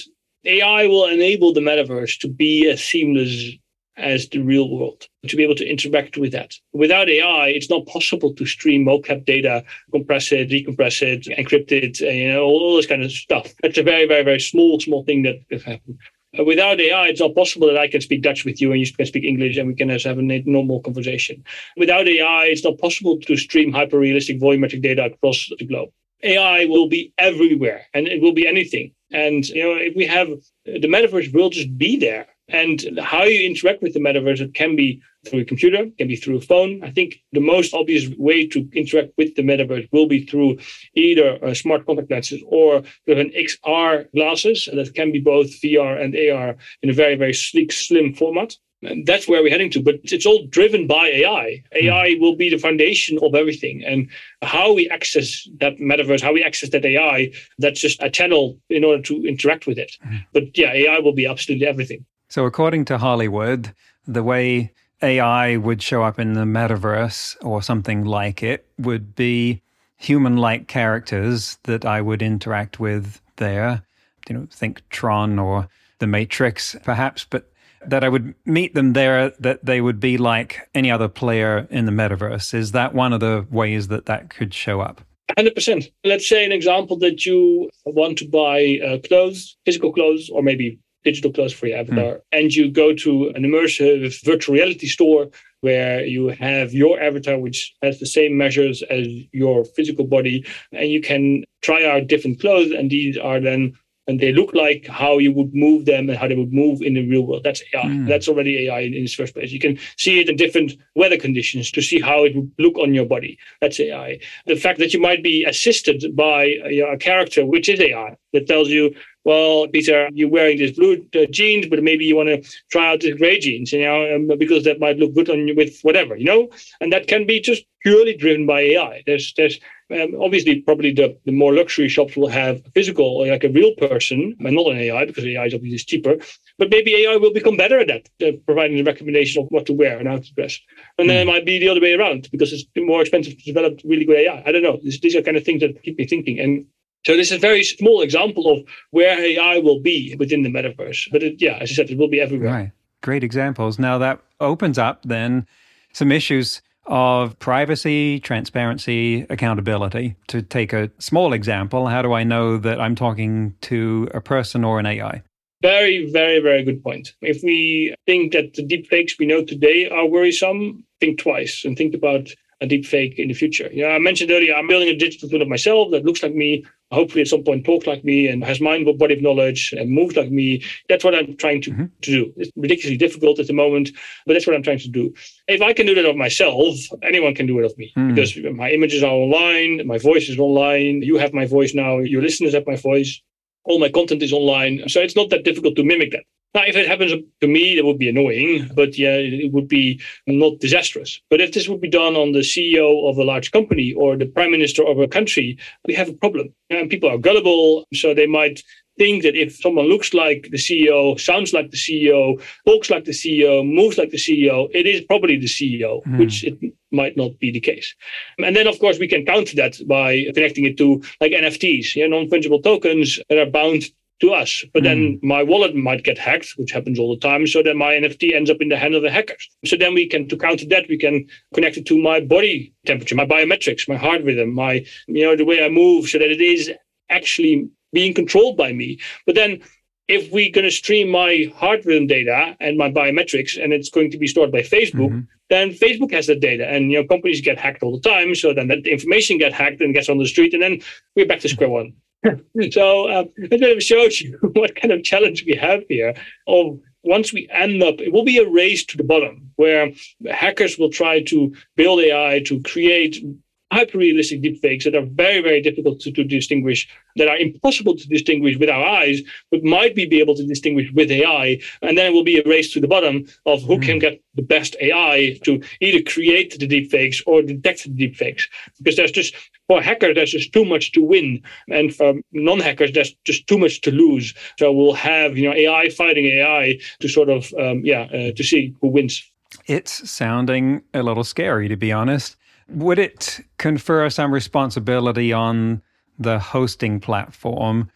AI 0.45 0.87
will 0.87 1.07
enable 1.07 1.53
the 1.53 1.61
metaverse 1.61 2.19
to 2.21 2.29
be 2.29 2.69
as 2.69 2.83
seamless 2.83 3.53
as 3.97 4.29
the 4.29 4.39
real 4.39 4.71
world 4.71 5.07
to 5.29 5.37
be 5.37 5.43
able 5.43 5.55
to 5.55 5.69
interact 5.69 6.17
with 6.17 6.33
that. 6.33 6.55
Without 6.73 7.09
AI, 7.09 7.49
it's 7.49 7.71
not 7.71 7.87
possible 7.87 8.35
to 8.35 8.47
stream 8.47 8.85
mocap 8.85 9.25
data, 9.25 9.65
compress 9.93 10.33
it, 10.33 10.49
decompress 10.49 11.03
it, 11.03 11.27
encrypt 11.39 11.71
it, 11.71 12.01
you 12.01 12.33
know, 12.33 12.43
all 12.43 12.77
this 12.77 12.87
kind 12.87 13.03
of 13.03 13.13
stuff. 13.13 13.53
That's 13.63 13.79
a 13.79 13.83
very, 13.83 14.07
very, 14.07 14.25
very 14.25 14.41
small, 14.41 14.81
small 14.81 15.05
thing 15.05 15.23
that 15.23 15.47
can 15.49 15.61
happen. 15.61 15.99
Without 16.39 16.81
AI, 16.81 17.09
it's 17.09 17.21
not 17.21 17.35
possible 17.35 17.67
that 17.67 17.77
I 17.77 17.89
can 17.89 18.01
speak 18.01 18.23
Dutch 18.23 18.47
with 18.47 18.59
you 18.61 18.73
and 18.73 18.81
you 18.81 18.91
can 18.91 19.05
speak 19.05 19.25
English 19.25 19.59
and 19.59 19.69
we 19.69 19.75
can 19.75 19.91
have 19.91 20.19
a 20.19 20.23
normal 20.23 20.81
conversation. 20.81 21.45
Without 21.77 22.09
AI, 22.09 22.47
it's 22.47 22.65
not 22.65 22.79
possible 22.79 23.19
to 23.21 23.37
stream 23.37 23.71
hyper-realistic 23.71 24.41
volumetric 24.41 24.81
data 24.81 25.05
across 25.05 25.51
the 25.59 25.67
globe. 25.67 25.91
AI 26.23 26.65
will 26.65 26.89
be 26.89 27.13
everywhere 27.19 27.87
and 27.93 28.09
it 28.09 28.23
will 28.23 28.33
be 28.33 28.47
anything. 28.47 28.93
And 29.11 29.47
you 29.49 29.63
know, 29.63 29.75
if 29.75 29.95
we 29.95 30.07
have 30.07 30.29
the 30.65 30.89
metaverse 30.89 31.35
will 31.35 31.51
just 31.51 31.77
be 31.77 31.99
there 31.99 32.29
and 32.49 32.99
how 33.01 33.25
you 33.25 33.47
interact 33.47 33.83
with 33.83 33.95
the 33.95 34.01
metaverse, 34.01 34.41
it 34.41 34.55
can 34.55 34.77
be 34.77 35.01
through 35.27 35.41
a 35.41 35.45
computer, 35.45 35.87
can 35.99 36.09
be 36.09 36.17
through 36.17 36.39
a 36.39 36.41
phone. 36.41 36.83
I 36.83 36.91
think 36.91 37.21
the 37.33 37.41
most 37.41 37.73
obvious 37.75 38.09
way 38.19 38.47
to 38.49 38.69
interact 38.73 39.13
with 39.17 39.35
the 39.37 39.43
metaverse 39.43 39.89
will 39.93 40.07
be 40.07 40.27
through 40.27 40.59
either 40.95 41.39
uh, 41.45 41.55
smart 41.55 41.87
contact 41.87 42.11
lenses 42.11 42.43
or 42.47 42.83
with 43.07 43.19
an 43.19 43.31
XR 43.31 44.11
glasses 44.13 44.69
that 44.73 44.95
can 44.95 45.13
be 45.13 45.21
both 45.21 45.49
VR 45.61 46.03
and 46.03 46.15
AR 46.17 46.57
in 46.83 46.91
a 46.91 46.95
very, 46.95 47.15
very 47.15 47.35
sleek, 47.35 47.73
slim 47.73 48.15
format. 48.15 48.57
And 48.83 49.07
that's 49.07 49.29
where 49.29 49.43
we're 49.43 49.51
heading 49.51 49.71
to. 49.71 49.83
But 49.83 50.01
it's 50.03 50.27
all 50.27 50.45
driven 50.49 50.89
by 50.89 51.07
AI. 51.07 51.63
AI 51.77 52.17
will 52.19 52.35
be 52.35 52.51
the 52.51 52.59
foundation 52.59 53.17
of 53.23 53.37
everything. 53.37 53.85
And 53.85 54.11
how 54.43 54.73
we 54.73 54.89
access 54.91 55.49
that 55.61 55.79
metaverse, 55.79 56.21
how 56.21 56.33
we 56.33 56.43
access 56.43 56.71
that 56.71 56.85
AI, 56.85 57.31
that's 57.59 57.81
just 57.81 58.03
a 58.03 58.11
channel 58.11 58.59
in 58.69 58.83
order 58.83 59.01
to 59.03 59.25
interact 59.25 59.69
with 59.69 59.79
it. 59.79 59.93
Mm-hmm. 60.05 60.17
But 60.33 60.59
yeah, 60.59 60.73
AI 60.73 60.99
will 60.99 61.15
be 61.15 61.27
absolutely 61.27 61.67
everything. 61.67 62.05
So, 62.33 62.47
according 62.47 62.87
to 62.87 62.97
Hollywood, 62.97 63.75
the 64.07 64.23
way 64.23 64.73
AI 65.03 65.59
would 65.59 65.83
show 65.83 66.03
up 66.03 66.19
in 66.19 66.33
the 66.33 66.47
metaverse 66.47 67.37
or 67.43 67.61
something 67.61 68.07
like 68.07 68.43
it 68.43 68.65
would 68.79 69.15
be 69.15 69.61
human 69.99 70.39
like 70.39 70.67
characters 70.67 71.59
that 71.65 71.85
I 71.85 72.01
would 72.01 72.23
interact 72.23 72.81
with 72.81 73.21
there. 73.37 73.83
You 74.31 74.35
know, 74.35 74.49
think 74.51 74.81
Tron 74.89 75.39
or 75.39 75.69
The 75.99 76.07
Matrix, 76.07 76.75
perhaps, 76.83 77.27
but 77.29 77.53
that 77.87 78.03
I 78.03 78.09
would 78.09 78.35
meet 78.47 78.75
them 78.75 78.95
there, 78.95 79.35
that 79.39 79.63
they 79.63 79.83
would 79.83 80.01
be 80.01 80.17
like 80.17 80.71
any 80.75 80.91
other 80.91 81.09
player 81.09 81.67
in 81.69 81.85
the 81.85 81.93
metaverse. 81.93 82.55
Is 82.55 82.73
that 82.73 82.95
one 82.95 83.13
of 83.13 83.21
the 83.21 83.47
ways 83.51 83.89
that 83.89 84.07
that 84.07 84.31
could 84.31 84.55
show 84.55 84.81
up? 84.81 85.03
100%. 85.39 85.93
Let's 86.03 86.27
say 86.27 86.47
an 86.47 86.53
example 86.53 86.97
that 87.01 87.27
you 87.27 87.69
want 87.85 88.17
to 88.19 88.29
buy 88.29 88.79
uh, 88.87 89.07
clothes, 89.07 89.59
physical 89.67 89.93
clothes, 89.93 90.31
or 90.31 90.43
maybe 90.43 90.79
digital 91.05 91.33
clothes 91.33 91.53
for 91.53 91.67
your 91.67 91.79
avatar, 91.79 92.15
mm. 92.15 92.21
and 92.33 92.55
you 92.55 92.71
go 92.71 92.95
to 92.95 93.29
an 93.35 93.43
immersive 93.43 94.23
virtual 94.25 94.55
reality 94.55 94.87
store 94.87 95.29
where 95.61 96.05
you 96.05 96.29
have 96.29 96.75
your 96.75 97.01
avatar, 97.01 97.39
which 97.39 97.75
has 97.83 98.01
the 98.01 98.07
same 98.07 98.37
measures 98.37 98.83
as 98.91 99.07
your 99.33 99.65
physical 99.65 100.05
body, 100.05 100.45
and 100.73 100.91
you 100.91 101.01
can 101.01 101.45
try 101.63 101.85
out 101.85 102.09
different 102.09 102.41
clothes, 102.41 102.73
and 102.73 102.91
these 102.91 103.17
are 103.17 103.41
then 103.41 103.73
and 104.09 104.19
they 104.19 104.33
look 104.33 104.53
like 104.53 104.87
how 104.89 105.19
you 105.19 105.33
would 105.33 105.55
move 105.55 105.85
them 105.85 106.09
and 106.09 106.19
how 106.19 106.27
they 106.27 106.35
would 106.35 106.53
move 106.53 106.83
in 106.83 106.95
the 106.95 107.09
real 107.09 107.23
world. 107.23 107.45
That's 107.45 107.63
AI. 107.73 107.85
Mm. 107.85 108.09
That's 108.09 108.29
already 108.29 108.67
AI 108.67 108.81
in, 108.81 108.95
its 108.95 109.15
first 109.15 109.35
place. 109.35 109.53
You 109.53 109.61
can 109.61 109.79
see 109.97 110.21
it 110.21 110.29
in 110.29 110.37
different 110.37 110.73
weather 110.97 111.17
conditions 111.17 111.71
to 111.71 111.81
see 111.81 112.01
how 112.01 112.25
it 112.25 112.35
would 112.35 112.51
look 112.59 112.77
on 112.79 112.95
your 112.95 113.07
body. 113.07 113.39
That's 113.61 113.79
AI. 113.79 114.19
The 114.47 114.57
fact 114.57 114.81
that 114.81 114.93
you 114.93 115.01
might 115.01 115.23
be 115.23 115.45
assisted 115.45 116.17
by 116.17 116.57
a, 116.65 116.81
a 116.81 116.97
character, 116.99 117.47
which 117.47 117.69
is 117.69 117.81
AI, 117.81 118.17
that 118.33 118.49
tells 118.49 118.69
you 118.69 118.93
well, 119.25 119.69
Peter, 119.69 120.09
you're 120.13 120.29
wearing 120.29 120.59
these 120.59 120.77
blue 120.77 121.07
uh, 121.15 121.27
jeans, 121.31 121.67
but 121.67 121.83
maybe 121.83 122.05
you 122.05 122.17
want 122.17 122.29
to 122.29 122.51
try 122.71 122.91
out 122.91 123.01
the 123.01 123.17
gray 123.17 123.39
jeans, 123.39 123.73
you 123.73 123.83
know, 123.83 124.15
um, 124.15 124.31
because 124.39 124.65
that 124.65 124.81
might 124.81 124.99
look 124.99 125.15
good 125.15 125.31
on 125.31 125.47
you 125.47 125.55
with 125.55 125.81
whatever, 125.83 126.17
you 126.17 126.25
know, 126.25 126.49
and 126.81 126.93
that 126.93 127.07
can 127.07 127.27
be 127.27 127.41
just 127.41 127.65
purely 127.83 128.17
driven 128.17 128.47
by 128.47 128.61
AI. 128.61 129.03
There's, 129.07 129.33
there's 129.37 129.59
um, 129.93 130.17
obviously 130.21 130.61
probably 130.61 130.93
the, 130.93 131.17
the 131.25 131.33
more 131.33 131.55
luxury 131.55 131.89
shops 131.89 132.17
will 132.17 132.29
have 132.29 132.63
physical, 132.75 133.29
like 133.29 133.45
a 133.45 133.49
real 133.49 133.75
person, 133.77 134.35
and 134.41 134.57
not 134.57 134.73
an 134.73 134.79
AI 134.79 135.05
because 135.05 135.25
AI 135.25 135.47
is 135.47 135.55
obviously 135.55 135.79
cheaper. 135.79 136.17
But 136.59 136.71
maybe 136.71 136.95
AI 136.95 137.17
will 137.17 137.33
become 137.33 137.57
better 137.57 137.79
at 137.79 137.89
that, 137.89 138.09
uh, 138.27 138.37
providing 138.47 138.77
the 138.77 138.85
recommendation 138.85 139.43
of 139.43 139.49
what 139.51 139.67
to 139.67 139.73
wear 139.73 139.99
and 139.99 140.09
how 140.09 140.19
to 140.19 140.35
dress. 140.35 140.59
And 140.99 141.09
then 141.09 141.19
mm. 141.19 141.29
it 141.29 141.33
might 141.33 141.47
be 141.47 141.59
the 141.59 141.69
other 141.69 141.81
way 141.81 141.95
around 141.95 142.29
because 142.33 142.53
it's 142.53 142.65
more 142.77 143.03
expensive 143.03 143.37
to 143.37 143.45
develop 143.45 143.81
really 143.85 144.05
good 144.05 144.19
AI. 144.19 144.43
I 144.47 144.53
don't 144.53 144.63
know. 144.63 144.81
This, 144.83 145.01
these 145.01 145.15
are 145.15 145.23
kind 145.23 145.37
of 145.37 145.45
things 145.45 145.61
that 145.61 145.83
keep 145.83 145.99
me 145.99 146.07
thinking. 146.07 146.41
And 146.41 146.67
so 147.05 147.17
this 147.17 147.31
is 147.31 147.39
a 147.39 147.41
very 147.41 147.65
small 147.65 148.03
example 148.03 148.51
of 148.51 148.65
where 148.91 149.19
AI 149.19 149.59
will 149.59 149.81
be 149.81 150.15
within 150.19 150.43
the 150.43 150.51
metaverse. 150.51 151.09
But 151.11 151.23
it, 151.23 151.41
yeah, 151.41 151.59
as 151.61 151.71
I 151.71 151.75
said, 151.75 151.91
it 151.91 151.99
will 151.99 152.09
be 152.09 152.21
everywhere. 152.21 152.53
Right. 152.53 152.73
Great 153.03 153.25
examples. 153.25 153.79
Now 153.79 153.99
that 153.99 154.21
opens 154.41 154.79
up 154.79 155.03
then 155.05 155.47
some 155.93 156.13
issues 156.13 156.63
of 156.87 157.39
privacy, 157.39 158.21
transparency, 158.21 159.27
accountability. 159.31 160.17
To 160.29 160.43
take 160.43 160.73
a 160.73 160.91
small 160.99 161.33
example, 161.33 161.87
how 161.89 162.03
do 162.03 162.13
I 162.13 162.25
know 162.25 162.59
that 162.59 162.81
I'm 162.81 162.95
talking 162.95 163.55
to 163.63 164.09
a 164.15 164.21
person 164.21 164.65
or 164.65 164.79
an 164.79 164.87
AI? 164.87 165.23
Very, 165.63 166.11
very, 166.11 166.41
very 166.41 166.65
good 166.65 166.83
point. 166.83 167.15
If 167.21 167.43
we 167.45 167.95
think 168.05 168.33
that 168.33 168.55
the 168.55 168.67
deepfakes 168.67 169.19
we 169.19 169.27
know 169.27 169.45
today 169.45 169.89
are 169.89 170.07
worrisome, 170.07 170.85
think 170.99 171.21
twice 171.21 171.65
and 171.65 171.77
think 171.77 171.95
about 171.95 172.31
a 172.63 172.67
deep 172.67 172.87
fake 172.87 173.19
in 173.19 173.27
the 173.29 173.35
future. 173.35 173.69
You 173.73 173.83
know, 173.83 173.91
I 173.91 173.99
mentioned 173.99 174.31
earlier, 174.31 174.55
I'm 174.55 174.69
building 174.69 174.89
a 174.89 174.97
digital 174.97 175.29
twin 175.29 175.43
of 175.43 175.49
myself 175.49 175.91
that 175.91 176.05
looks 176.05 176.23
like 176.23 176.33
me, 176.33 176.65
hopefully 176.93 177.23
at 177.23 177.29
some 177.29 177.43
point 177.43 177.67
talks 177.67 177.89
like 177.89 178.05
me 178.05 178.29
and 178.29 178.45
has 178.45 178.61
mind 178.61 178.87
body 178.99 179.15
of 179.15 179.23
knowledge 179.23 179.75
and 179.77 179.91
moves 179.91 180.17
like 180.17 180.31
me. 180.31 180.65
That's 180.89 181.03
what 181.03 181.15
I'm 181.15 181.37
trying 181.37 181.61
to, 181.63 181.71
mm-hmm. 181.73 181.85
to 182.03 182.11
do. 182.11 182.33
It's 182.37 182.53
ridiculously 182.57 182.97
difficult 182.97 183.41
at 183.41 183.49
the 183.49 183.53
moment, 183.53 183.91
but 184.27 184.35
that's 184.35 184.47
what 184.47 184.55
I'm 184.55 184.63
trying 184.63 184.79
to 184.79 184.89
do. 184.89 185.13
If 185.49 185.61
I 185.61 185.73
can 185.73 185.87
do 185.87 185.95
that 185.97 186.07
of 186.07 186.17
myself, 186.17 186.77
anyone 187.03 187.35
can 187.35 187.47
do 187.47 187.59
it 187.59 187.65
of 187.65 187.77
me 187.77 187.93
mm. 187.97 188.15
because 188.15 188.37
my 188.55 188.71
images 188.71 189.03
are 189.03 189.11
online, 189.11 189.85
my 189.85 189.99
voice 189.99 190.29
is 190.29 190.39
online, 190.39 191.03
you 191.03 191.19
have 191.19 191.33
my 191.35 191.47
voice 191.47 191.75
now, 191.75 191.99
your 191.99 192.23
listeners 192.23 192.55
have 192.55 192.67
my 192.67 192.77
voice. 192.77 193.21
All 193.65 193.79
my 193.79 193.89
content 193.89 194.23
is 194.23 194.33
online. 194.33 194.89
So 194.89 195.01
it's 195.01 195.15
not 195.15 195.31
that 195.31 195.45
difficult 195.45 195.77
to 195.77 195.85
mimic 195.85 196.11
that. 196.11 196.25
Now, 196.55 196.65
if 196.67 196.77
it 196.77 196.87
happens 196.87 197.13
to 197.41 197.47
me, 197.47 197.77
that 197.77 197.85
would 197.85 197.99
be 197.99 198.11
annoying, 198.11 198.71
but 198.75 198.99
yeah, 198.99 199.15
it 199.15 199.53
would 199.53 199.69
be 199.69 200.01
not 200.27 200.61
disastrous. 200.61 201.21
But 201.31 201.41
if 201.41 201.53
this 201.53 201.69
would 201.69 201.81
be 201.81 201.89
done 201.89 202.15
on 202.15 202.33
the 202.33 202.41
CEO 202.41 203.09
of 203.09 203.17
a 203.17 203.25
large 203.25 203.53
company 203.53 203.95
or 203.95 204.17
the 204.17 204.27
prime 204.27 204.51
minister 204.51 204.87
of 204.87 204.99
a 204.99 205.09
country, 205.09 205.59
we 205.87 205.95
have 205.95 206.11
a 206.11 206.15
problem. 206.15 206.55
And 206.69 206.91
people 206.91 207.09
are 207.09 207.17
gullible, 207.19 207.87
so 207.95 208.13
they 208.13 208.27
might 208.27 208.63
think 208.99 209.23
that 209.23 209.35
if 209.35 209.57
someone 209.57 209.87
looks 209.87 210.13
like 210.13 210.49
the 210.51 210.59
CEO, 210.59 211.19
sounds 211.19 211.55
like 211.55 211.71
the 211.71 211.77
CEO, 211.77 212.43
talks 212.67 212.91
like 212.91 213.05
the 213.05 213.13
CEO, 213.13 213.67
moves 213.67 213.97
like 213.97 214.11
the 214.11 214.19
CEO, 214.19 214.69
it 214.75 214.87
is 214.87 215.01
probably 215.03 215.39
the 215.39 215.47
CEO, 215.47 216.05
mm. 216.05 216.19
which 216.19 216.45
it 216.45 216.59
might 216.91 217.17
not 217.17 217.39
be 217.39 217.51
the 217.51 217.61
case. 217.61 217.95
And 218.39 218.55
then, 218.55 218.67
of 218.67 218.79
course, 218.79 218.99
we 218.99 219.09
can 219.09 219.25
counter 219.25 219.57
that 219.57 219.77
by 219.89 220.27
connecting 220.35 220.67
it 220.67 220.77
to 220.79 221.03
like 221.21 221.33
NFTs, 221.33 221.97
you 221.97 222.07
know, 222.07 222.21
non 222.21 222.29
fungible 222.29 222.63
tokens 222.63 223.19
that 223.29 223.39
are 223.39 223.51
bound 223.51 223.85
to 224.23 224.33
us. 224.33 224.65
But 224.73 224.83
mm. 224.83 224.87
then 224.87 225.19
hmm. 225.21 225.29
my 225.29 225.43
wallet 225.43 225.75
might 225.75 226.05
get 226.05 226.17
hacked, 226.17 226.55
which 226.57 226.71
happens 226.71 226.99
all 226.99 227.15
the 227.15 227.21
time. 227.21 227.47
So 227.47 227.63
then 227.63 227.77
my 227.77 227.93
NFT 227.93 228.35
ends 228.35 228.51
up 228.51 228.59
in 228.61 228.69
the 228.69 228.77
hand 228.77 228.95
of 228.95 229.03
the 229.03 229.11
hackers. 229.11 229.51
So 229.65 229.77
then 229.77 229.95
we 229.95 230.07
can, 230.07 230.29
to 230.29 230.37
counter 230.37 230.67
that, 230.67 230.89
we 230.89 230.97
can 230.97 231.27
connect 231.55 231.77
it 231.77 231.87
to 231.87 232.01
my 232.01 232.21
body 232.21 232.73
temperature, 232.87 233.17
my 233.17 233.27
biometrics, 233.27 233.89
my 233.89 233.97
heart 233.97 234.23
rhythm, 234.23 234.55
my, 234.55 234.85
you 235.09 235.25
know, 235.25 235.37
the 235.37 235.45
way 235.45 235.65
I 235.65 235.69
move 235.69 236.09
so 236.09 236.19
that 236.19 236.31
it 236.31 236.41
is 236.41 236.71
actually 237.11 237.69
being 237.93 238.15
controlled 238.15 238.57
by 238.57 238.73
me. 238.73 239.01
But 239.27 239.35
then 239.35 239.61
if 240.09 240.31
we're 240.33 240.51
going 240.51 240.65
to 240.65 240.71
stream 240.71 241.09
my 241.11 241.53
heart 241.57 241.85
rhythm 241.85 242.07
data 242.07 242.57
and 242.61 242.79
my 242.79 242.91
biometrics 242.91 243.63
and 243.63 243.73
it's 243.73 243.91
going 243.91 244.11
to 244.13 244.19
be 244.19 244.29
stored 244.29 244.53
by 244.53 244.63
Facebook, 244.63 245.11
mm-hmm. 245.11 245.21
then 245.51 245.71
Facebook 245.71 246.13
has 246.13 246.29
that 246.29 246.41
data. 246.41 246.69
And 246.69 246.93
you 246.93 247.03
know, 247.03 247.09
companies 247.09 247.41
get 247.41 247.59
hacked 247.59 247.83
all 247.83 247.99
the 247.99 248.09
time. 248.09 248.37
So 248.37 248.55
then 248.55 248.69
that 248.69 248.87
information 248.87 249.39
get 249.39 249.53
hacked 249.53 249.81
and 249.81 249.93
gets 249.93 250.09
on 250.09 250.19
the 250.19 250.27
street, 250.27 250.55
and 250.55 250.63
then 250.63 250.81
we're 251.17 251.27
back 251.27 251.41
to 251.41 251.49
square 251.49 251.71
one. 251.71 251.95
so 252.71 253.11
um, 253.11 253.29
it 253.37 253.83
shows 253.83 254.21
you 254.21 254.39
what 254.53 254.77
kind 254.77 254.93
of 254.93 255.03
challenge 255.03 255.45
we 255.47 255.55
have 255.55 255.83
here. 255.89 256.15
Of 256.47 256.79
once 257.05 257.33
we 257.33 257.49
end 257.51 257.83
up, 257.83 258.01
it 258.01 258.13
will 258.13 258.25
be 258.25 258.39
a 258.39 258.49
race 258.49 258.85
to 258.87 258.97
the 258.97 259.05
bottom 259.05 259.51
where 259.57 259.91
hackers 260.31 260.79
will 260.79 260.91
try 260.91 261.23
to 261.25 261.55
build 261.77 262.01
AI 262.01 262.43
to 262.47 262.63
create 262.63 263.25
hyper 263.73 263.99
realistic 263.99 264.43
deepfakes 264.43 264.85
that 264.85 264.95
are 264.95 265.07
very, 265.07 265.41
very 265.41 265.63
difficult 265.63 265.99
to, 266.01 266.13
to, 266.13 266.25
distinguish, 266.25 266.87
that 267.17 267.29
are 267.29 267.39
impossible 267.39 267.97
to 267.97 268.07
distinguish 268.07 268.59
with 268.59 268.69
our 268.69 268.85
eyes, 268.85 269.23
but 269.51 269.65
might 269.65 269.95
be, 269.95 270.05
be 270.07 270.21
able 270.21 270.35
to 270.35 270.47
distinguish 270.47 270.91
with 270.93 271.11
AI. 271.11 271.59
And 271.81 271.97
then 271.97 272.07
it 272.07 272.13
will 272.13 272.25
be 272.25 272.39
a 272.39 272.49
race 272.49 272.73
to 272.75 272.81
the 272.81 272.89
bottom 272.89 273.25
of 273.47 273.63
who 273.63 273.79
mm. 273.79 273.83
can 273.83 273.99
get 273.99 274.23
the 274.35 274.43
best 274.43 274.77
AI 274.81 275.39
to 275.45 275.63
either 275.81 276.03
create 276.03 276.59
the 276.59 276.69
deepfakes 276.69 277.23
or 277.27 277.41
detect 277.41 277.85
the 277.85 277.91
deepfakes. 277.91 278.43
Because 278.79 278.97
there's 278.97 279.13
just, 279.13 279.35
for 279.69 279.81
hackers, 279.81 280.17
there's 280.17 280.33
just 280.33 280.53
too 280.53 280.67
much 280.67 280.93
to 280.93 281.01
win. 281.01 281.43
And 281.69 281.95
for 281.95 282.15
non 282.33 282.61
hackers, 282.61 282.93
there's 282.93 283.15
just 283.25 283.47
too 283.47 283.59
much 283.59 283.81
to 283.83 283.91
lose. 283.91 284.35
So 284.59 284.71
we'll 284.71 284.95
have, 284.95 285.39
you 285.39 285.49
know, 285.49 285.55
AI 285.55 285.89
fighting 285.89 286.27
AI 286.27 286.79
to 287.01 287.09
sort 287.09 287.31
of, 287.31 287.53
um, 287.59 287.81
yeah, 287.85 288.03
uh, 288.03 288.33
to 288.33 288.45
see 288.45 288.75
who 288.83 288.89
wins. 288.89 289.23
It's 289.67 290.11
sounding 290.11 290.83
a 290.95 291.03
little 291.03 291.25
scary, 291.25 291.69
to 291.69 291.77
be 291.77 291.93
honest. 291.93 292.37
Would 292.69 292.99
it 292.99 293.41
confer 293.59 294.09
some 294.11 294.33
responsibility 294.33 295.33
on 295.33 295.83
the 296.19 296.39
hosting 296.39 297.01
platform 297.01 297.91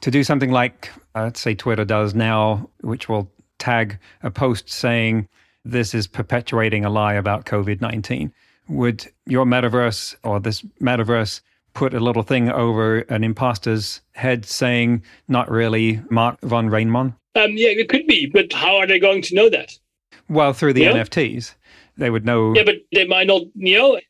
to 0.00 0.10
do 0.10 0.22
something 0.24 0.50
like, 0.50 0.90
uh, 1.14 1.24
let's 1.24 1.40
say, 1.40 1.54
Twitter 1.54 1.84
does 1.84 2.14
now, 2.14 2.68
which 2.80 3.08
will 3.08 3.30
tag 3.58 3.98
a 4.22 4.30
post 4.30 4.68
saying, 4.70 5.28
this 5.64 5.94
is 5.94 6.06
perpetuating 6.06 6.84
a 6.84 6.90
lie 6.90 7.14
about 7.14 7.44
COVID 7.44 7.80
19? 7.80 8.32
Would 8.68 9.06
your 9.26 9.44
metaverse 9.44 10.16
or 10.22 10.40
this 10.40 10.62
metaverse 10.80 11.40
put 11.74 11.94
a 11.94 12.00
little 12.00 12.22
thing 12.22 12.50
over 12.50 13.00
an 13.00 13.22
imposter's 13.22 14.00
head 14.12 14.44
saying, 14.46 15.02
not 15.28 15.50
really 15.50 16.00
Mark 16.10 16.40
van 16.42 16.68
Rijmenam? 16.68 17.14
Um, 17.34 17.52
yeah, 17.52 17.68
it 17.68 17.88
could 17.88 18.06
be, 18.06 18.26
but 18.26 18.52
how 18.52 18.76
are 18.76 18.86
they 18.86 18.98
going 18.98 19.22
to 19.22 19.34
know 19.34 19.50
that? 19.50 19.78
Well, 20.28 20.52
through 20.52 20.72
the 20.72 20.82
yeah. 20.82 20.92
NFTs 20.92 21.54
they 21.96 22.10
would 22.10 22.24
know. 22.24 22.54
Yeah, 22.54 22.64
but 22.64 22.76
they 22.92 23.06
might 23.06 23.26
not. 23.26 23.42
You 23.54 23.78
know, 23.78 24.00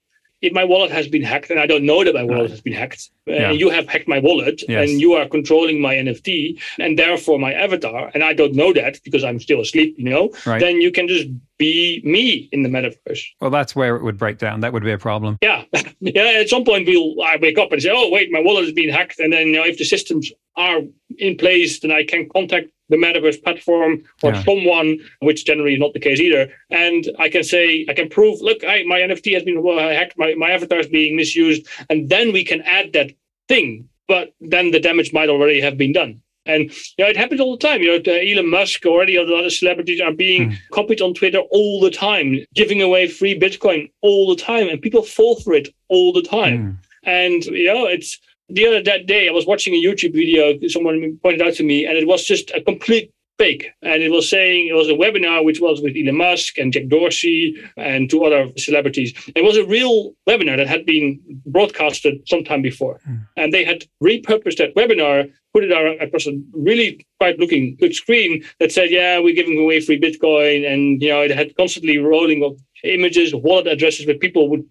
if 0.42 0.52
my 0.52 0.64
wallet 0.64 0.90
has 0.90 1.08
been 1.08 1.22
hacked 1.22 1.50
and 1.50 1.60
I 1.60 1.66
don't 1.66 1.84
know 1.84 2.04
that 2.04 2.14
my 2.14 2.22
wallet 2.22 2.50
has 2.50 2.60
been 2.60 2.72
hacked, 2.72 3.10
Uh, 3.28 3.32
yeah. 3.32 3.50
and 3.50 3.60
you 3.60 3.70
have 3.70 3.88
hacked 3.88 4.06
my 4.06 4.20
wallet 4.20 4.62
yes. 4.68 4.88
and 4.88 5.00
you 5.00 5.14
are 5.14 5.26
controlling 5.28 5.80
my 5.80 5.94
NFT 5.94 6.60
and 6.78 6.96
therefore 6.96 7.38
my 7.38 7.52
avatar, 7.52 8.10
and 8.14 8.22
I 8.22 8.32
don't 8.32 8.54
know 8.54 8.72
that 8.72 9.00
because 9.04 9.24
I'm 9.24 9.40
still 9.40 9.60
asleep, 9.60 9.96
you 9.98 10.08
know, 10.08 10.30
right. 10.46 10.60
then 10.60 10.80
you 10.80 10.92
can 10.92 11.08
just 11.08 11.28
be 11.58 12.00
me 12.04 12.48
in 12.52 12.62
the 12.62 12.68
metaverse. 12.68 13.22
Well, 13.40 13.50
that's 13.50 13.74
where 13.74 13.96
it 13.96 14.02
would 14.02 14.18
break 14.18 14.38
down. 14.38 14.60
That 14.60 14.72
would 14.72 14.84
be 14.84 14.92
a 14.92 14.98
problem. 14.98 15.38
Yeah. 15.42 15.64
yeah. 16.00 16.40
At 16.40 16.48
some 16.48 16.64
point, 16.64 16.86
we'll 16.86 17.20
I 17.22 17.36
wake 17.40 17.58
up 17.58 17.72
and 17.72 17.82
say, 17.82 17.90
oh, 17.92 18.10
wait, 18.10 18.30
my 18.30 18.40
wallet 18.40 18.64
has 18.64 18.72
been 18.72 18.90
hacked. 18.90 19.18
And 19.18 19.32
then, 19.32 19.48
you 19.48 19.52
know, 19.54 19.64
if 19.64 19.78
the 19.78 19.84
systems 19.84 20.30
are 20.56 20.80
in 21.18 21.36
place, 21.36 21.80
then 21.80 21.90
I 21.90 22.04
can 22.04 22.28
contact 22.28 22.68
the 22.88 22.96
metaverse 22.96 23.42
platform 23.42 24.04
or 24.22 24.32
yeah. 24.32 24.42
someone, 24.44 24.98
which 25.20 25.44
generally 25.44 25.74
is 25.74 25.80
not 25.80 25.92
the 25.92 26.00
case 26.00 26.20
either. 26.20 26.48
And 26.70 27.08
I 27.18 27.28
can 27.28 27.42
say, 27.42 27.84
I 27.88 27.94
can 27.94 28.08
prove, 28.08 28.40
look, 28.40 28.62
I, 28.64 28.84
my 28.84 29.00
NFT 29.00 29.34
has 29.34 29.42
been 29.42 29.58
uh, 29.58 29.78
hacked, 29.90 30.16
my, 30.16 30.34
my 30.36 30.50
avatar 30.50 30.78
is 30.78 30.86
being 30.86 31.16
misused. 31.16 31.66
And 31.90 32.08
then 32.08 32.32
we 32.32 32.44
can 32.44 32.62
add 32.62 32.92
that 32.92 33.12
thing. 33.48 33.88
But 34.08 34.34
then 34.40 34.70
the 34.70 34.80
damage 34.80 35.12
might 35.12 35.28
already 35.28 35.60
have 35.60 35.76
been 35.76 35.92
done. 35.92 36.20
And 36.46 36.64
you 36.96 37.04
know, 37.04 37.10
it 37.10 37.16
happens 37.16 37.40
all 37.40 37.56
the 37.56 37.66
time. 37.66 37.82
You 37.82 38.00
know, 38.00 38.12
Elon 38.12 38.48
Musk 38.48 38.86
or 38.86 39.02
any 39.02 39.18
other 39.18 39.50
celebrities 39.50 40.00
are 40.00 40.12
being 40.12 40.50
mm. 40.50 40.56
copied 40.72 41.00
on 41.00 41.12
Twitter 41.12 41.40
all 41.50 41.80
the 41.80 41.90
time, 41.90 42.38
giving 42.54 42.80
away 42.80 43.08
free 43.08 43.38
Bitcoin 43.38 43.90
all 44.00 44.28
the 44.28 44.40
time, 44.40 44.68
and 44.68 44.80
people 44.80 45.02
fall 45.02 45.40
for 45.40 45.54
it 45.54 45.68
all 45.88 46.12
the 46.12 46.22
time. 46.22 46.58
Mm. 46.58 46.76
And 47.02 47.44
you 47.46 47.66
know, 47.66 47.86
it's 47.86 48.20
the 48.48 48.66
other 48.66 48.82
that 48.82 49.06
day 49.06 49.28
I 49.28 49.32
was 49.32 49.46
watching 49.46 49.74
a 49.74 49.82
YouTube 49.82 50.12
video. 50.12 50.56
Someone 50.68 51.18
pointed 51.22 51.42
out 51.42 51.54
to 51.54 51.64
me, 51.64 51.84
and 51.84 51.98
it 51.98 52.06
was 52.06 52.24
just 52.24 52.50
a 52.52 52.60
complete 52.60 53.10
fake. 53.38 53.66
And 53.82 54.02
it 54.02 54.10
was 54.10 54.28
saying 54.28 54.68
it 54.68 54.74
was 54.74 54.88
a 54.88 54.92
webinar 54.92 55.44
which 55.44 55.60
was 55.60 55.80
with 55.80 55.96
Elon 55.96 56.16
Musk 56.16 56.58
and 56.58 56.72
Jack 56.72 56.88
Dorsey 56.88 57.56
and 57.76 58.08
two 58.08 58.24
other 58.24 58.50
celebrities. 58.56 59.12
It 59.34 59.44
was 59.44 59.56
a 59.56 59.66
real 59.66 60.14
webinar 60.28 60.56
that 60.56 60.68
had 60.68 60.86
been 60.86 61.20
broadcasted 61.46 62.26
sometime 62.26 62.62
before. 62.62 63.00
Mm. 63.08 63.26
And 63.36 63.52
they 63.52 63.64
had 63.64 63.84
repurposed 64.02 64.58
that 64.58 64.74
webinar, 64.74 65.30
put 65.52 65.64
it 65.64 66.02
across 66.02 66.26
a 66.26 66.38
really 66.52 67.06
quite 67.18 67.38
looking 67.38 67.76
good 67.76 67.94
screen 67.94 68.42
that 68.60 68.72
said, 68.72 68.90
yeah, 68.90 69.18
we're 69.18 69.34
giving 69.34 69.58
away 69.58 69.80
free 69.80 70.00
Bitcoin. 70.00 70.70
And, 70.70 71.02
you 71.02 71.10
know, 71.10 71.20
it 71.20 71.30
had 71.30 71.56
constantly 71.56 71.98
rolling 71.98 72.42
of 72.42 72.58
images, 72.84 73.34
wallet 73.34 73.66
addresses 73.66 74.06
where 74.06 74.18
people 74.18 74.48
would 74.48 74.64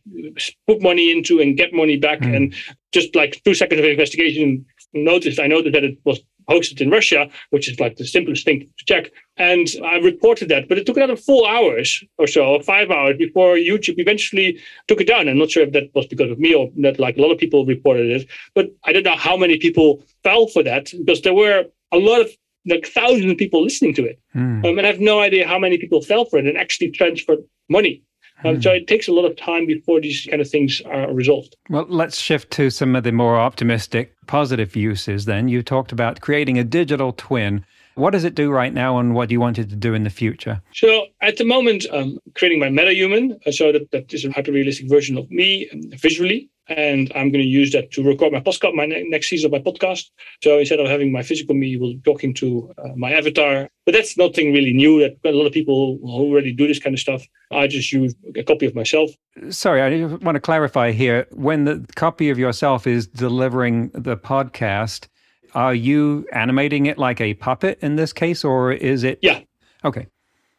put 0.68 0.82
money 0.82 1.12
into 1.12 1.40
and 1.40 1.58
get 1.58 1.74
money 1.74 1.98
back. 1.98 2.20
Mm. 2.22 2.36
And 2.36 2.56
just 2.94 3.16
like 3.16 3.42
two 3.44 3.54
seconds 3.54 3.80
of 3.80 3.86
investigation, 3.86 4.66
noticed, 4.94 5.40
I 5.40 5.48
noticed 5.48 5.74
that 5.74 5.84
it 5.84 5.98
was 6.06 6.20
hosted 6.50 6.82
in 6.82 6.90
Russia, 6.90 7.30
which 7.50 7.70
is 7.70 7.80
like 7.80 7.98
the 7.98 8.06
simplest 8.06 8.46
thing 8.46 8.62
to 8.78 8.86
check. 8.86 9.12
And 9.38 9.68
I 9.84 9.98
reported 9.98 10.50
that, 10.50 10.70
but 10.70 10.78
it 10.78 10.86
took 10.86 10.98
another 10.98 11.16
four 11.16 11.50
hours 11.50 12.04
or 12.18 12.28
so, 12.28 12.46
or 12.46 12.64
five 12.64 12.90
hours 12.92 13.18
before 13.18 13.56
YouTube 13.56 13.96
eventually 13.98 14.60
took 14.88 15.02
it 15.02 15.08
down. 15.08 15.28
I'm 15.28 15.38
not 15.38 15.52
sure 15.52 15.64
if 15.64 15.74
that 15.74 15.94
was 15.94 16.08
because 16.08 16.32
of 16.32 16.40
me 16.40 16.54
or 16.54 16.70
that 16.78 17.00
like 17.00 17.18
a 17.18 17.22
lot 17.22 17.32
of 17.32 17.38
people 17.38 17.66
reported 17.66 18.10
it, 18.12 18.28
but 18.54 18.68
I 18.86 18.94
don't 18.94 19.04
know 19.04 19.16
how 19.16 19.36
many 19.36 19.58
people 19.58 20.04
fell 20.24 20.48
for 20.48 20.64
that 20.64 20.92
because 21.00 21.22
there 21.22 21.34
were 21.34 21.66
a 21.92 21.98
lot 21.98 22.22
of 22.22 22.30
like 22.68 22.88
thousands 22.88 23.32
of 23.32 23.38
people 23.38 23.64
listening 23.64 23.94
to 23.96 24.06
it. 24.06 24.20
Mm. 24.36 24.66
Um, 24.66 24.78
and 24.78 24.88
I 24.88 24.92
have 24.92 25.00
no 25.00 25.20
idea 25.20 25.48
how 25.48 25.60
many 25.60 25.78
people 25.78 26.02
fell 26.02 26.26
for 26.26 26.40
it 26.40 26.48
and 26.48 26.58
actually 26.58 26.92
transferred 26.92 27.40
money. 27.70 28.04
Um, 28.44 28.62
so 28.62 28.72
it 28.72 28.88
takes 28.88 29.08
a 29.08 29.12
lot 29.12 29.26
of 29.26 29.36
time 29.38 29.66
before 29.66 30.02
these 30.02 30.28
kind 30.30 30.42
of 30.42 30.50
things 30.50 30.82
are 30.86 31.12
resolved. 31.12 31.56
Well, 31.70 31.86
let's 31.88 32.20
shift 32.20 32.52
to 32.52 32.70
some 32.70 32.96
of 32.96 33.04
the 33.04 33.12
more 33.12 33.38
optimistic, 33.38 34.14
positive 34.28 34.76
uses 34.76 35.26
then. 35.26 35.48
You 35.48 35.64
talked 35.64 35.92
about 35.92 36.22
creating 36.22 36.60
a 36.60 36.64
digital 36.64 37.14
twin. 37.14 37.66
What 37.96 38.12
does 38.12 38.26
it 38.26 38.36
do 38.36 38.52
right 38.52 38.74
now 38.74 39.00
and 39.00 39.16
what 39.16 39.30
do 39.30 39.34
you 39.34 39.40
want 39.40 39.58
it 39.58 39.70
to 39.70 39.76
do 39.76 39.94
in 39.94 40.04
the 40.04 40.10
future? 40.10 40.62
So 40.74 41.06
at 41.22 41.38
the 41.38 41.46
moment, 41.46 41.86
I'm 41.94 42.20
creating 42.36 42.60
my 42.60 42.68
MetaHuman. 42.68 43.40
Uh, 43.48 43.52
so 43.52 43.72
that, 43.72 43.90
that 43.92 44.14
is 44.14 44.26
a 44.26 44.32
hyper-realistic 44.32 44.90
version 44.90 45.18
of 45.18 45.32
me 45.32 45.70
um, 45.72 45.82
visually 45.98 46.50
and 46.68 47.12
I'm 47.16 47.32
going 47.32 47.44
to 47.44 47.50
use 47.50 47.72
that 47.74 47.92
to 47.92 48.04
record 48.04 48.34
my 48.34 48.40
podcast, 48.40 48.74
my 48.74 48.86
ne- 48.86 49.04
next 49.08 49.30
season 49.30 49.54
of 49.54 49.64
my 49.64 49.72
podcast. 49.72 50.10
So 50.44 50.58
instead 50.58 50.80
of 50.80 50.88
having 50.88 51.12
my 51.12 51.22
physical 51.22 51.56
me, 51.56 51.78
we'll 51.78 51.94
be 51.94 52.02
talking 52.04 52.34
to 52.36 52.74
uh, 52.78 52.90
my 52.96 53.14
avatar. 53.14 53.70
But 53.86 53.94
that's 53.94 54.18
nothing 54.18 54.52
really 54.54 54.74
new. 54.74 55.00
That 55.00 55.18
a 55.30 55.36
lot 55.36 55.46
of 55.46 55.54
people 55.54 56.00
already 56.04 56.52
do 56.52 56.68
this 56.68 56.80
kind 56.80 56.94
of 56.94 57.00
stuff. 57.00 57.24
I 57.52 57.68
just 57.68 57.92
use 57.92 58.16
a 58.36 58.44
copy 58.44 58.66
of 58.66 58.74
myself. 58.74 59.12
Sorry, 59.50 59.82
I 59.82 60.06
want 60.06 60.36
to 60.36 60.40
clarify 60.40 60.92
here. 60.92 61.28
When 61.32 61.66
the 61.66 61.86
copy 61.96 62.30
of 62.30 62.40
yourself 62.40 62.88
is 62.88 63.08
delivering 63.08 63.90
the 63.90 64.18
podcast, 64.18 65.08
are 65.54 65.76
you 65.76 66.26
animating 66.34 66.88
it 66.88 66.98
like 66.98 67.22
a 67.22 67.36
puppet 67.36 67.78
in 67.82 67.96
this 67.96 68.12
case, 68.12 68.44
or 68.44 68.72
is 68.72 69.04
it? 69.04 69.20
Yeah. 69.22 69.42
Okay. 69.84 70.08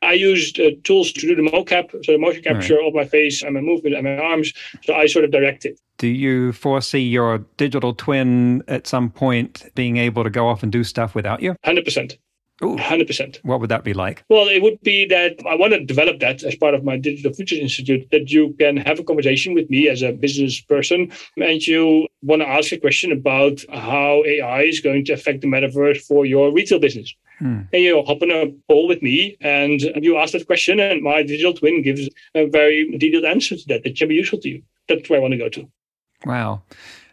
I 0.02 0.12
used 0.12 0.60
uh, 0.60 0.70
tools 0.84 1.10
to 1.12 1.20
do 1.20 1.34
the 1.34 1.50
mocap, 1.50 1.90
so 2.04 2.12
the 2.12 2.18
motion 2.18 2.42
capture 2.42 2.76
right. 2.76 2.86
of 2.86 2.94
my 2.94 3.04
face 3.04 3.42
and 3.42 3.54
my 3.54 3.60
movement 3.60 3.96
and 3.96 4.04
my 4.04 4.18
arms. 4.18 4.52
So 4.84 4.94
I 4.94 5.06
sort 5.06 5.24
of 5.24 5.32
direct 5.32 5.64
it. 5.64 5.80
Do 5.98 6.08
you 6.08 6.52
foresee 6.52 7.00
your 7.00 7.38
digital 7.56 7.94
twin 7.94 8.62
at 8.68 8.86
some 8.86 9.10
point 9.10 9.64
being 9.74 9.96
able 9.96 10.24
to 10.24 10.30
go 10.30 10.48
off 10.48 10.62
and 10.62 10.70
do 10.70 10.84
stuff 10.84 11.14
without 11.14 11.40
you? 11.40 11.56
100%. 11.64 12.18
Ooh, 12.62 12.76
100%. 12.76 13.38
What 13.42 13.60
would 13.60 13.68
that 13.68 13.84
be 13.84 13.92
like? 13.92 14.24
Well, 14.30 14.48
it 14.48 14.62
would 14.62 14.80
be 14.80 15.06
that 15.08 15.36
I 15.46 15.54
want 15.54 15.74
to 15.74 15.84
develop 15.84 16.20
that 16.20 16.42
as 16.42 16.54
part 16.56 16.74
of 16.74 16.84
my 16.84 16.96
Digital 16.96 17.32
Futures 17.34 17.58
Institute, 17.58 18.08
that 18.12 18.30
you 18.30 18.54
can 18.58 18.78
have 18.78 18.98
a 18.98 19.04
conversation 19.04 19.52
with 19.52 19.68
me 19.68 19.88
as 19.90 20.00
a 20.00 20.12
business 20.12 20.58
person 20.60 21.12
and 21.36 21.66
you 21.66 22.08
want 22.22 22.40
to 22.40 22.48
ask 22.48 22.72
a 22.72 22.78
question 22.78 23.12
about 23.12 23.62
how 23.70 24.22
AI 24.24 24.62
is 24.62 24.80
going 24.80 25.04
to 25.04 25.12
affect 25.12 25.42
the 25.42 25.48
metaverse 25.48 26.00
for 26.00 26.24
your 26.24 26.50
retail 26.50 26.78
business. 26.78 27.14
Hmm. 27.38 27.62
And 27.74 27.82
you 27.82 28.02
hop 28.04 28.22
on 28.22 28.30
a 28.30 28.50
call 28.68 28.88
with 28.88 29.02
me 29.02 29.36
and 29.42 29.82
you 29.82 30.16
ask 30.16 30.32
that 30.32 30.46
question, 30.46 30.80
and 30.80 31.02
my 31.02 31.22
digital 31.22 31.52
twin 31.52 31.82
gives 31.82 32.08
a 32.34 32.46
very 32.46 32.96
detailed 32.96 33.26
answer 33.26 33.56
to 33.56 33.68
that 33.68 33.84
that 33.84 33.96
can 33.96 34.08
be 34.08 34.14
useful 34.14 34.38
to 34.40 34.48
you. 34.48 34.62
That's 34.88 35.10
where 35.10 35.18
I 35.18 35.22
want 35.22 35.32
to 35.32 35.38
go 35.38 35.50
to. 35.50 35.68
Wow. 36.26 36.62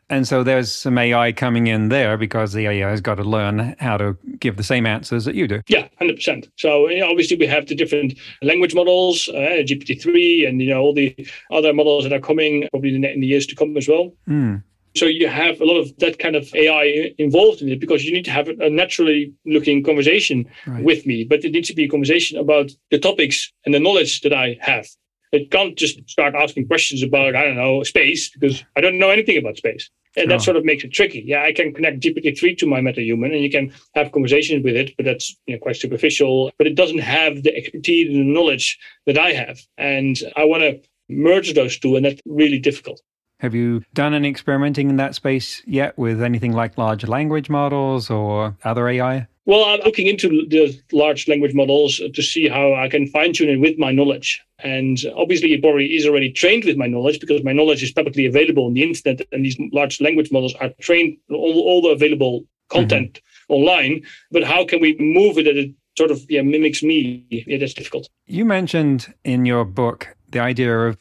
And 0.10 0.28
so 0.28 0.44
there's 0.44 0.72
some 0.72 0.98
AI 0.98 1.32
coming 1.32 1.68
in 1.68 1.90
there 1.90 2.18
because 2.18 2.54
the 2.54 2.68
AI 2.68 2.90
has 2.90 3.02
got 3.02 3.16
to 3.16 3.24
learn 3.24 3.76
how 3.80 3.98
to 3.98 4.18
give 4.40 4.58
the 4.58 4.64
same 4.64 4.86
answers 4.86 5.26
that 5.26 5.36
you 5.36 5.48
do. 5.48 5.62
Yeah, 5.68 5.88
hundred 5.98 6.18
percent. 6.18 6.50
So 6.58 6.90
you 6.90 7.00
know, 7.00 7.10
obviously 7.10 7.38
we 7.38 7.48
have 7.48 7.68
the 7.68 7.76
different 7.76 8.20
language 8.42 8.76
models, 8.76 9.30
uh, 9.30 9.64
GPT 9.64 10.02
three, 10.02 10.46
and 10.46 10.62
you 10.62 10.70
know 10.70 10.82
all 10.82 10.94
the 10.94 11.16
other 11.52 11.74
models 11.74 12.04
that 12.04 12.14
are 12.14 12.20
coming 12.20 12.68
probably 12.72 12.96
in 12.96 13.02
the, 13.02 13.12
in 13.12 13.22
the 13.22 13.28
years 13.28 13.48
to 13.48 13.56
come 13.56 13.78
as 13.78 13.88
well. 13.88 14.12
Mm. 14.28 14.62
So 14.96 15.06
you 15.06 15.28
have 15.28 15.60
a 15.60 15.66
lot 15.66 15.78
of 15.78 15.98
that 15.98 16.20
kind 16.20 16.36
of 16.36 16.54
AI 16.54 17.16
involved 17.18 17.62
in 17.62 17.70
it 17.70 17.80
because 17.80 18.06
you 18.06 18.14
need 18.14 18.26
to 18.26 18.32
have 18.32 18.48
a 18.48 18.70
naturally 18.70 19.34
looking 19.46 19.84
conversation 19.84 20.46
right. 20.68 20.84
with 20.84 21.08
me, 21.08 21.24
but 21.24 21.44
it 21.44 21.52
needs 21.52 21.70
to 21.70 21.76
be 21.76 21.86
a 21.86 21.90
conversation 21.90 22.38
about 22.38 22.70
the 22.92 23.00
topics 23.00 23.52
and 23.66 23.74
the 23.74 23.80
knowledge 23.80 24.22
that 24.22 24.34
I 24.34 24.58
have. 24.62 24.86
It 25.34 25.52
can't 25.52 25.76
just 25.76 26.08
start 26.10 26.36
asking 26.36 26.68
questions 26.68 27.04
about, 27.04 27.36
I 27.36 27.44
don't 27.44 27.58
know, 27.58 27.84
space, 27.84 28.30
because 28.30 28.64
I 28.78 28.82
don't 28.82 29.00
know 29.00 29.10
anything 29.10 29.38
about 29.38 29.58
space. 29.58 29.90
And 30.16 30.30
that 30.30 30.44
sort 30.44 30.58
of 30.58 30.64
makes 30.64 30.84
it 30.84 30.94
tricky. 30.94 31.24
Yeah, 31.26 31.42
I 31.42 31.52
can 31.52 31.74
connect 31.74 32.02
GPT-3 32.02 32.56
to 32.60 32.68
my 32.68 32.80
MetaHuman 32.82 33.34
and 33.34 33.42
you 33.42 33.50
can 33.50 33.74
have 33.96 34.12
conversations 34.12 34.64
with 34.64 34.76
it, 34.76 34.96
but 34.96 35.06
that's 35.08 35.36
you 35.48 35.56
know, 35.56 35.60
quite 35.60 35.76
superficial. 35.76 36.52
But 36.60 36.68
it 36.68 36.76
doesn't 36.76 37.00
have 37.00 37.42
the 37.42 37.56
expertise 37.56 38.10
and 38.10 38.20
the 38.20 38.32
knowledge 38.32 38.78
that 39.08 39.18
I 39.18 39.32
have. 39.32 39.60
And 39.80 40.20
I 40.36 40.44
want 40.46 40.62
to 40.62 40.80
merge 41.10 41.56
those 41.56 41.80
two, 41.80 41.96
and 41.96 42.06
that's 42.06 42.22
really 42.28 42.60
difficult. 42.60 43.02
Have 43.40 43.56
you 43.56 43.84
done 43.96 44.14
any 44.14 44.30
experimenting 44.30 44.92
in 44.92 44.98
that 44.98 45.16
space 45.16 45.64
yet 45.66 45.98
with 45.98 46.22
anything 46.22 46.54
like 46.54 46.78
large 46.78 47.06
language 47.06 47.50
models 47.50 48.12
or 48.12 48.56
other 48.64 48.88
AI? 48.88 49.28
Well, 49.46 49.66
I'm 49.66 49.82
looking 49.82 50.08
into 50.08 50.46
the 50.48 50.80
large 50.94 51.28
language 51.28 51.54
models 51.54 52.00
to 52.14 52.22
see 52.22 52.48
how 52.48 52.74
I 52.74 52.88
can 52.88 53.08
fine 53.08 53.34
tune 53.34 53.50
it 53.50 53.60
with 53.60 53.78
my 53.78 53.92
knowledge. 53.92 54.42
And 54.60 54.98
obviously, 55.18 55.54
it 55.54 55.62
probably 55.62 55.96
is 55.96 56.06
already 56.08 56.32
trained 56.32 56.64
with 56.64 56.78
my 56.78 56.88
knowledge 56.88 57.20
because 57.20 57.44
my 57.44 57.52
knowledge 57.52 57.84
is 57.84 57.92
publicly 57.92 58.26
available 58.26 58.66
on 58.66 58.74
the 58.74 58.84
internet. 58.84 59.22
And 59.34 59.44
these 59.44 59.58
large 59.74 60.00
language 60.00 60.32
models 60.32 60.56
are 60.56 60.70
trained 60.80 61.18
all, 61.30 61.60
all 61.60 61.82
the 61.82 61.90
available 61.90 62.46
content 62.70 63.20
mm-hmm. 63.20 63.54
online. 63.54 64.04
But 64.32 64.44
how 64.44 64.66
can 64.66 64.80
we 64.80 64.96
move 64.98 65.38
it 65.38 65.44
that 65.44 65.58
it 65.58 65.72
sort 65.98 66.12
of 66.12 66.22
yeah, 66.30 66.42
mimics 66.42 66.82
me? 66.82 67.26
Yeah, 67.30 67.58
that's 67.58 67.74
difficult. 67.74 68.08
You 68.26 68.46
mentioned 68.46 69.14
in 69.26 69.46
your 69.46 69.66
book 69.66 70.16
the 70.30 70.40
idea 70.40 70.88
of 70.88 70.98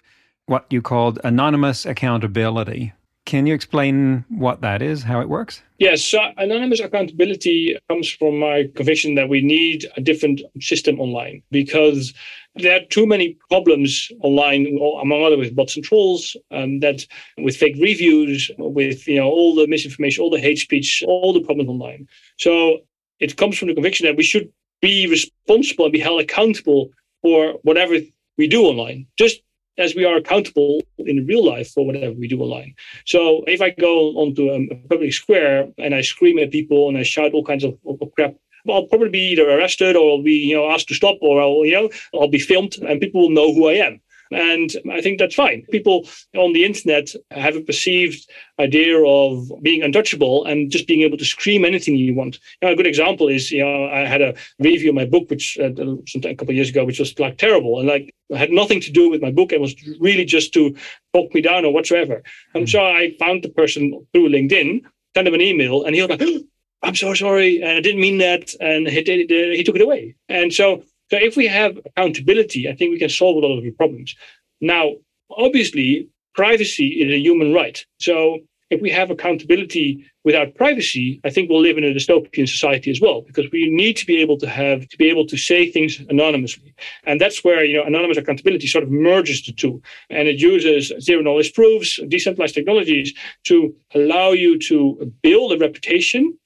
what 0.46 0.66
you 0.70 0.82
called 0.82 1.20
anonymous 1.22 1.86
accountability. 1.86 2.92
Can 3.24 3.46
you 3.46 3.54
explain 3.54 4.24
what 4.28 4.60
that 4.62 4.82
is, 4.82 5.04
how 5.04 5.20
it 5.20 5.28
works? 5.28 5.62
Yes, 5.78 6.02
so 6.02 6.20
anonymous 6.36 6.80
accountability 6.80 7.78
comes 7.88 8.10
from 8.10 8.38
my 8.38 8.68
conviction 8.74 9.14
that 9.14 9.28
we 9.28 9.40
need 9.40 9.86
a 9.96 10.00
different 10.00 10.40
system 10.60 11.00
online 11.00 11.42
because 11.50 12.12
there 12.56 12.76
are 12.76 12.84
too 12.86 13.06
many 13.06 13.38
problems 13.48 14.10
online, 14.20 14.78
among 15.00 15.24
other 15.24 15.38
with 15.38 15.54
bots 15.54 15.76
and 15.76 15.84
trolls, 15.84 16.36
um, 16.50 16.80
that 16.80 17.06
with 17.38 17.56
fake 17.56 17.76
reviews, 17.80 18.50
with 18.58 19.06
you 19.06 19.16
know 19.16 19.28
all 19.28 19.54
the 19.54 19.66
misinformation, 19.66 20.22
all 20.22 20.30
the 20.30 20.40
hate 20.40 20.58
speech, 20.58 21.02
all 21.06 21.32
the 21.32 21.40
problems 21.40 21.70
online. 21.70 22.08
So 22.38 22.78
it 23.20 23.36
comes 23.36 23.56
from 23.56 23.68
the 23.68 23.74
conviction 23.74 24.04
that 24.06 24.16
we 24.16 24.24
should 24.24 24.52
be 24.80 25.06
responsible 25.06 25.86
and 25.86 25.92
be 25.92 26.00
held 26.00 26.20
accountable 26.20 26.90
for 27.22 27.54
whatever 27.62 27.96
we 28.36 28.48
do 28.48 28.64
online. 28.64 29.06
Just 29.16 29.40
as 29.78 29.94
we 29.94 30.04
are 30.04 30.16
accountable 30.16 30.82
in 30.98 31.26
real 31.26 31.44
life 31.44 31.70
for 31.70 31.86
whatever 31.86 32.12
we 32.12 32.28
do 32.28 32.40
online. 32.40 32.74
So 33.06 33.42
if 33.46 33.60
I 33.60 33.70
go 33.70 34.10
onto 34.10 34.50
a 34.50 34.74
public 34.88 35.12
square 35.12 35.68
and 35.78 35.94
I 35.94 36.02
scream 36.02 36.38
at 36.38 36.50
people 36.50 36.88
and 36.88 36.98
I 36.98 37.02
shout 37.02 37.32
all 37.32 37.44
kinds 37.44 37.64
of, 37.64 37.78
of 37.86 38.12
crap, 38.14 38.34
I'll 38.68 38.86
probably 38.86 39.08
be 39.08 39.32
either 39.32 39.48
arrested 39.48 39.96
or 39.96 40.10
I'll 40.10 40.22
be, 40.22 40.34
you 40.34 40.54
know, 40.54 40.70
asked 40.70 40.88
to 40.88 40.94
stop 40.94 41.18
or 41.20 41.40
I'll, 41.40 41.64
you 41.64 41.72
know, 41.72 41.90
I'll 42.14 42.28
be 42.28 42.38
filmed 42.38 42.76
and 42.78 43.00
people 43.00 43.22
will 43.22 43.30
know 43.30 43.52
who 43.52 43.68
I 43.68 43.74
am. 43.74 44.00
And 44.34 44.70
I 44.90 45.00
think 45.00 45.18
that's 45.18 45.34
fine. 45.34 45.64
People 45.70 46.06
on 46.36 46.52
the 46.52 46.64
internet 46.64 47.08
have 47.30 47.56
a 47.56 47.60
perceived 47.60 48.28
idea 48.60 48.98
of 49.04 49.50
being 49.62 49.82
untouchable 49.82 50.44
and 50.44 50.70
just 50.70 50.86
being 50.86 51.02
able 51.02 51.18
to 51.18 51.24
scream 51.24 51.64
anything 51.64 51.96
you 51.96 52.14
want. 52.14 52.38
You 52.60 52.68
know, 52.68 52.74
a 52.74 52.76
good 52.76 52.86
example 52.86 53.28
is, 53.28 53.50
you 53.50 53.64
know, 53.64 53.86
I 53.86 54.06
had 54.06 54.22
a 54.22 54.34
review 54.58 54.90
of 54.90 54.94
my 54.94 55.04
book, 55.04 55.28
which 55.30 55.58
uh, 55.60 55.70
a 55.70 56.34
couple 56.34 56.50
of 56.50 56.56
years 56.56 56.70
ago, 56.70 56.84
which 56.84 57.00
was 57.00 57.18
like 57.18 57.38
terrible 57.38 57.78
and 57.78 57.88
like 57.88 58.14
had 58.34 58.50
nothing 58.50 58.80
to 58.80 58.92
do 58.92 59.10
with 59.10 59.22
my 59.22 59.30
book. 59.30 59.52
It 59.52 59.60
was 59.60 59.74
really 60.00 60.24
just 60.24 60.52
to 60.54 60.74
talk 61.14 61.34
me 61.34 61.40
down 61.40 61.64
or 61.64 61.72
whatsoever. 61.72 62.22
And 62.54 62.68
so 62.68 62.80
I 62.80 63.14
found 63.18 63.42
the 63.42 63.50
person 63.50 64.06
through 64.12 64.30
LinkedIn, 64.30 64.82
sent 65.14 65.28
him 65.28 65.34
an 65.34 65.40
email, 65.40 65.84
and 65.84 65.94
he 65.94 66.02
was 66.02 66.10
like, 66.10 66.22
I'm 66.84 66.96
so 66.96 67.14
sorry, 67.14 67.62
and 67.62 67.70
I 67.70 67.80
didn't 67.80 68.00
mean 68.00 68.18
that, 68.18 68.54
and 68.60 68.88
he, 68.88 69.02
did, 69.02 69.30
he 69.30 69.62
took 69.62 69.76
it 69.76 69.82
away. 69.82 70.16
And 70.28 70.52
so 70.52 70.82
so 71.12 71.18
if 71.18 71.36
we 71.36 71.46
have 71.46 71.78
accountability, 71.84 72.70
I 72.70 72.74
think 72.74 72.90
we 72.90 72.98
can 72.98 73.10
solve 73.10 73.36
a 73.36 73.46
lot 73.46 73.58
of 73.58 73.62
the 73.62 73.70
problems. 73.72 74.16
Now, 74.62 74.92
obviously, 75.28 76.08
privacy 76.34 77.02
is 77.02 77.12
a 77.12 77.18
human 77.18 77.52
right. 77.52 77.84
So 78.00 78.38
if 78.70 78.80
we 78.80 78.88
have 78.88 79.10
accountability 79.10 80.06
without 80.24 80.54
privacy, 80.54 81.20
I 81.22 81.28
think 81.28 81.50
we'll 81.50 81.60
live 81.60 81.76
in 81.76 81.84
a 81.84 81.92
dystopian 81.92 82.48
society 82.48 82.90
as 82.90 82.98
well, 82.98 83.20
because 83.20 83.50
we 83.52 83.68
need 83.68 83.98
to 83.98 84.06
be 84.06 84.22
able 84.22 84.38
to 84.38 84.48
have 84.48 84.88
to 84.88 84.96
be 84.96 85.10
able 85.10 85.26
to 85.26 85.36
say 85.36 85.70
things 85.70 86.00
anonymously. 86.08 86.74
And 87.04 87.20
that's 87.20 87.44
where 87.44 87.62
you 87.62 87.76
know 87.76 87.84
anonymous 87.84 88.16
accountability 88.16 88.66
sort 88.66 88.84
of 88.84 88.90
merges 88.90 89.44
the 89.44 89.52
two. 89.52 89.82
And 90.08 90.28
it 90.28 90.38
uses 90.40 90.94
zero 90.98 91.20
knowledge 91.20 91.52
proofs, 91.52 92.00
decentralized 92.08 92.54
technologies 92.54 93.12
to 93.44 93.74
allow 93.94 94.30
you 94.30 94.58
to 94.60 95.12
build 95.22 95.52
a 95.52 95.58
reputation, 95.58 96.38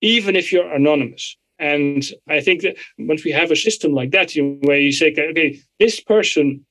even 0.00 0.36
if 0.36 0.52
you're 0.52 0.72
anonymous. 0.72 1.36
And 1.62 2.02
I 2.28 2.40
think 2.40 2.62
that 2.62 2.76
once 2.98 3.24
we 3.24 3.30
have 3.30 3.52
a 3.52 3.56
system 3.56 3.92
like 3.94 4.10
that, 4.10 4.34
you 4.34 4.58
where 4.62 4.80
you 4.80 4.90
say, 4.90 5.14
okay, 5.16 5.60
this 5.78 6.00
person, 6.00 6.66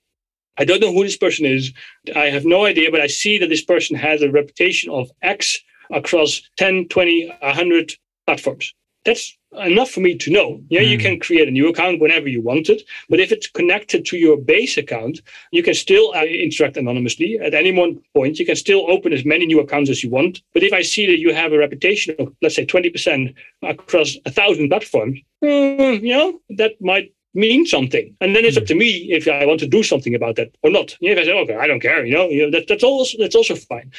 I 0.57 0.65
don't 0.65 0.81
know 0.81 0.91
who 0.91 1.05
this 1.05 1.15
person 1.15 1.45
is, 1.45 1.71
I 2.13 2.25
have 2.25 2.43
no 2.43 2.65
idea, 2.65 2.91
but 2.91 2.99
I 2.99 3.07
see 3.07 3.37
that 3.37 3.47
this 3.47 3.63
person 3.63 3.95
has 3.95 4.21
a 4.21 4.29
reputation 4.29 4.91
of 4.91 5.09
X 5.21 5.57
across 5.93 6.41
10, 6.57 6.89
20, 6.89 7.33
100 7.41 7.93
platforms. 8.25 8.73
That's 9.03 9.37
enough 9.59 9.89
for 9.89 9.99
me 9.99 10.15
to 10.15 10.31
know. 10.31 10.61
Yeah, 10.69 10.81
mm. 10.81 10.89
you 10.89 10.97
hmm. 10.97 11.01
can 11.01 11.19
create 11.19 11.47
a 11.47 11.51
new 11.51 11.67
account 11.69 11.99
whenever 11.99 12.27
you 12.27 12.41
want 12.41 12.69
it, 12.69 12.83
but 13.09 13.19
if 13.19 13.31
it's 13.31 13.47
connected 13.47 14.05
to 14.05 14.17
your 14.17 14.37
base 14.37 14.77
account, 14.77 15.21
you 15.51 15.63
can 15.63 15.73
still 15.73 16.13
uh, 16.15 16.23
interact 16.23 16.77
anonymously. 16.77 17.39
At 17.39 17.53
any 17.53 17.71
one 17.71 18.01
point, 18.15 18.39
you 18.39 18.45
can 18.45 18.55
still 18.55 18.89
open 18.89 19.11
as 19.13 19.25
many 19.25 19.45
new 19.45 19.59
accounts 19.59 19.89
as 19.89 20.03
you 20.03 20.09
want. 20.09 20.41
But 20.53 20.63
if 20.63 20.73
I 20.73 20.81
see 20.81 21.05
that 21.07 21.19
you 21.19 21.33
have 21.33 21.51
a 21.51 21.57
reputation 21.57 22.15
of, 22.19 22.33
let's 22.41 22.55
say, 22.55 22.65
20% 22.65 23.33
across 23.63 24.17
a 24.25 24.31
thousand 24.31 24.69
platforms, 24.69 25.19
mm, 25.43 26.01
you 26.01 26.13
know, 26.13 26.39
that 26.51 26.79
might 26.79 27.13
mean 27.33 27.65
something. 27.65 28.15
And 28.21 28.35
then 28.35 28.45
it's 28.45 28.57
up 28.57 28.65
to 28.65 28.75
me 28.75 29.07
if 29.11 29.27
I 29.27 29.45
want 29.45 29.59
to 29.61 29.67
do 29.67 29.83
something 29.83 30.15
about 30.15 30.35
that 30.35 30.53
or 30.63 30.69
not. 30.69 30.97
if 31.01 31.17
I 31.17 31.23
say, 31.23 31.31
okay, 31.31 31.55
I 31.55 31.67
don't 31.67 31.79
care, 31.79 32.05
you 32.05 32.13
know, 32.13 32.29
you 32.29 32.43
know 32.43 32.51
that, 32.51 32.67
that's 32.67 32.83
also 32.83 33.17
that's 33.17 33.35
also 33.35 33.55
fine. 33.55 33.91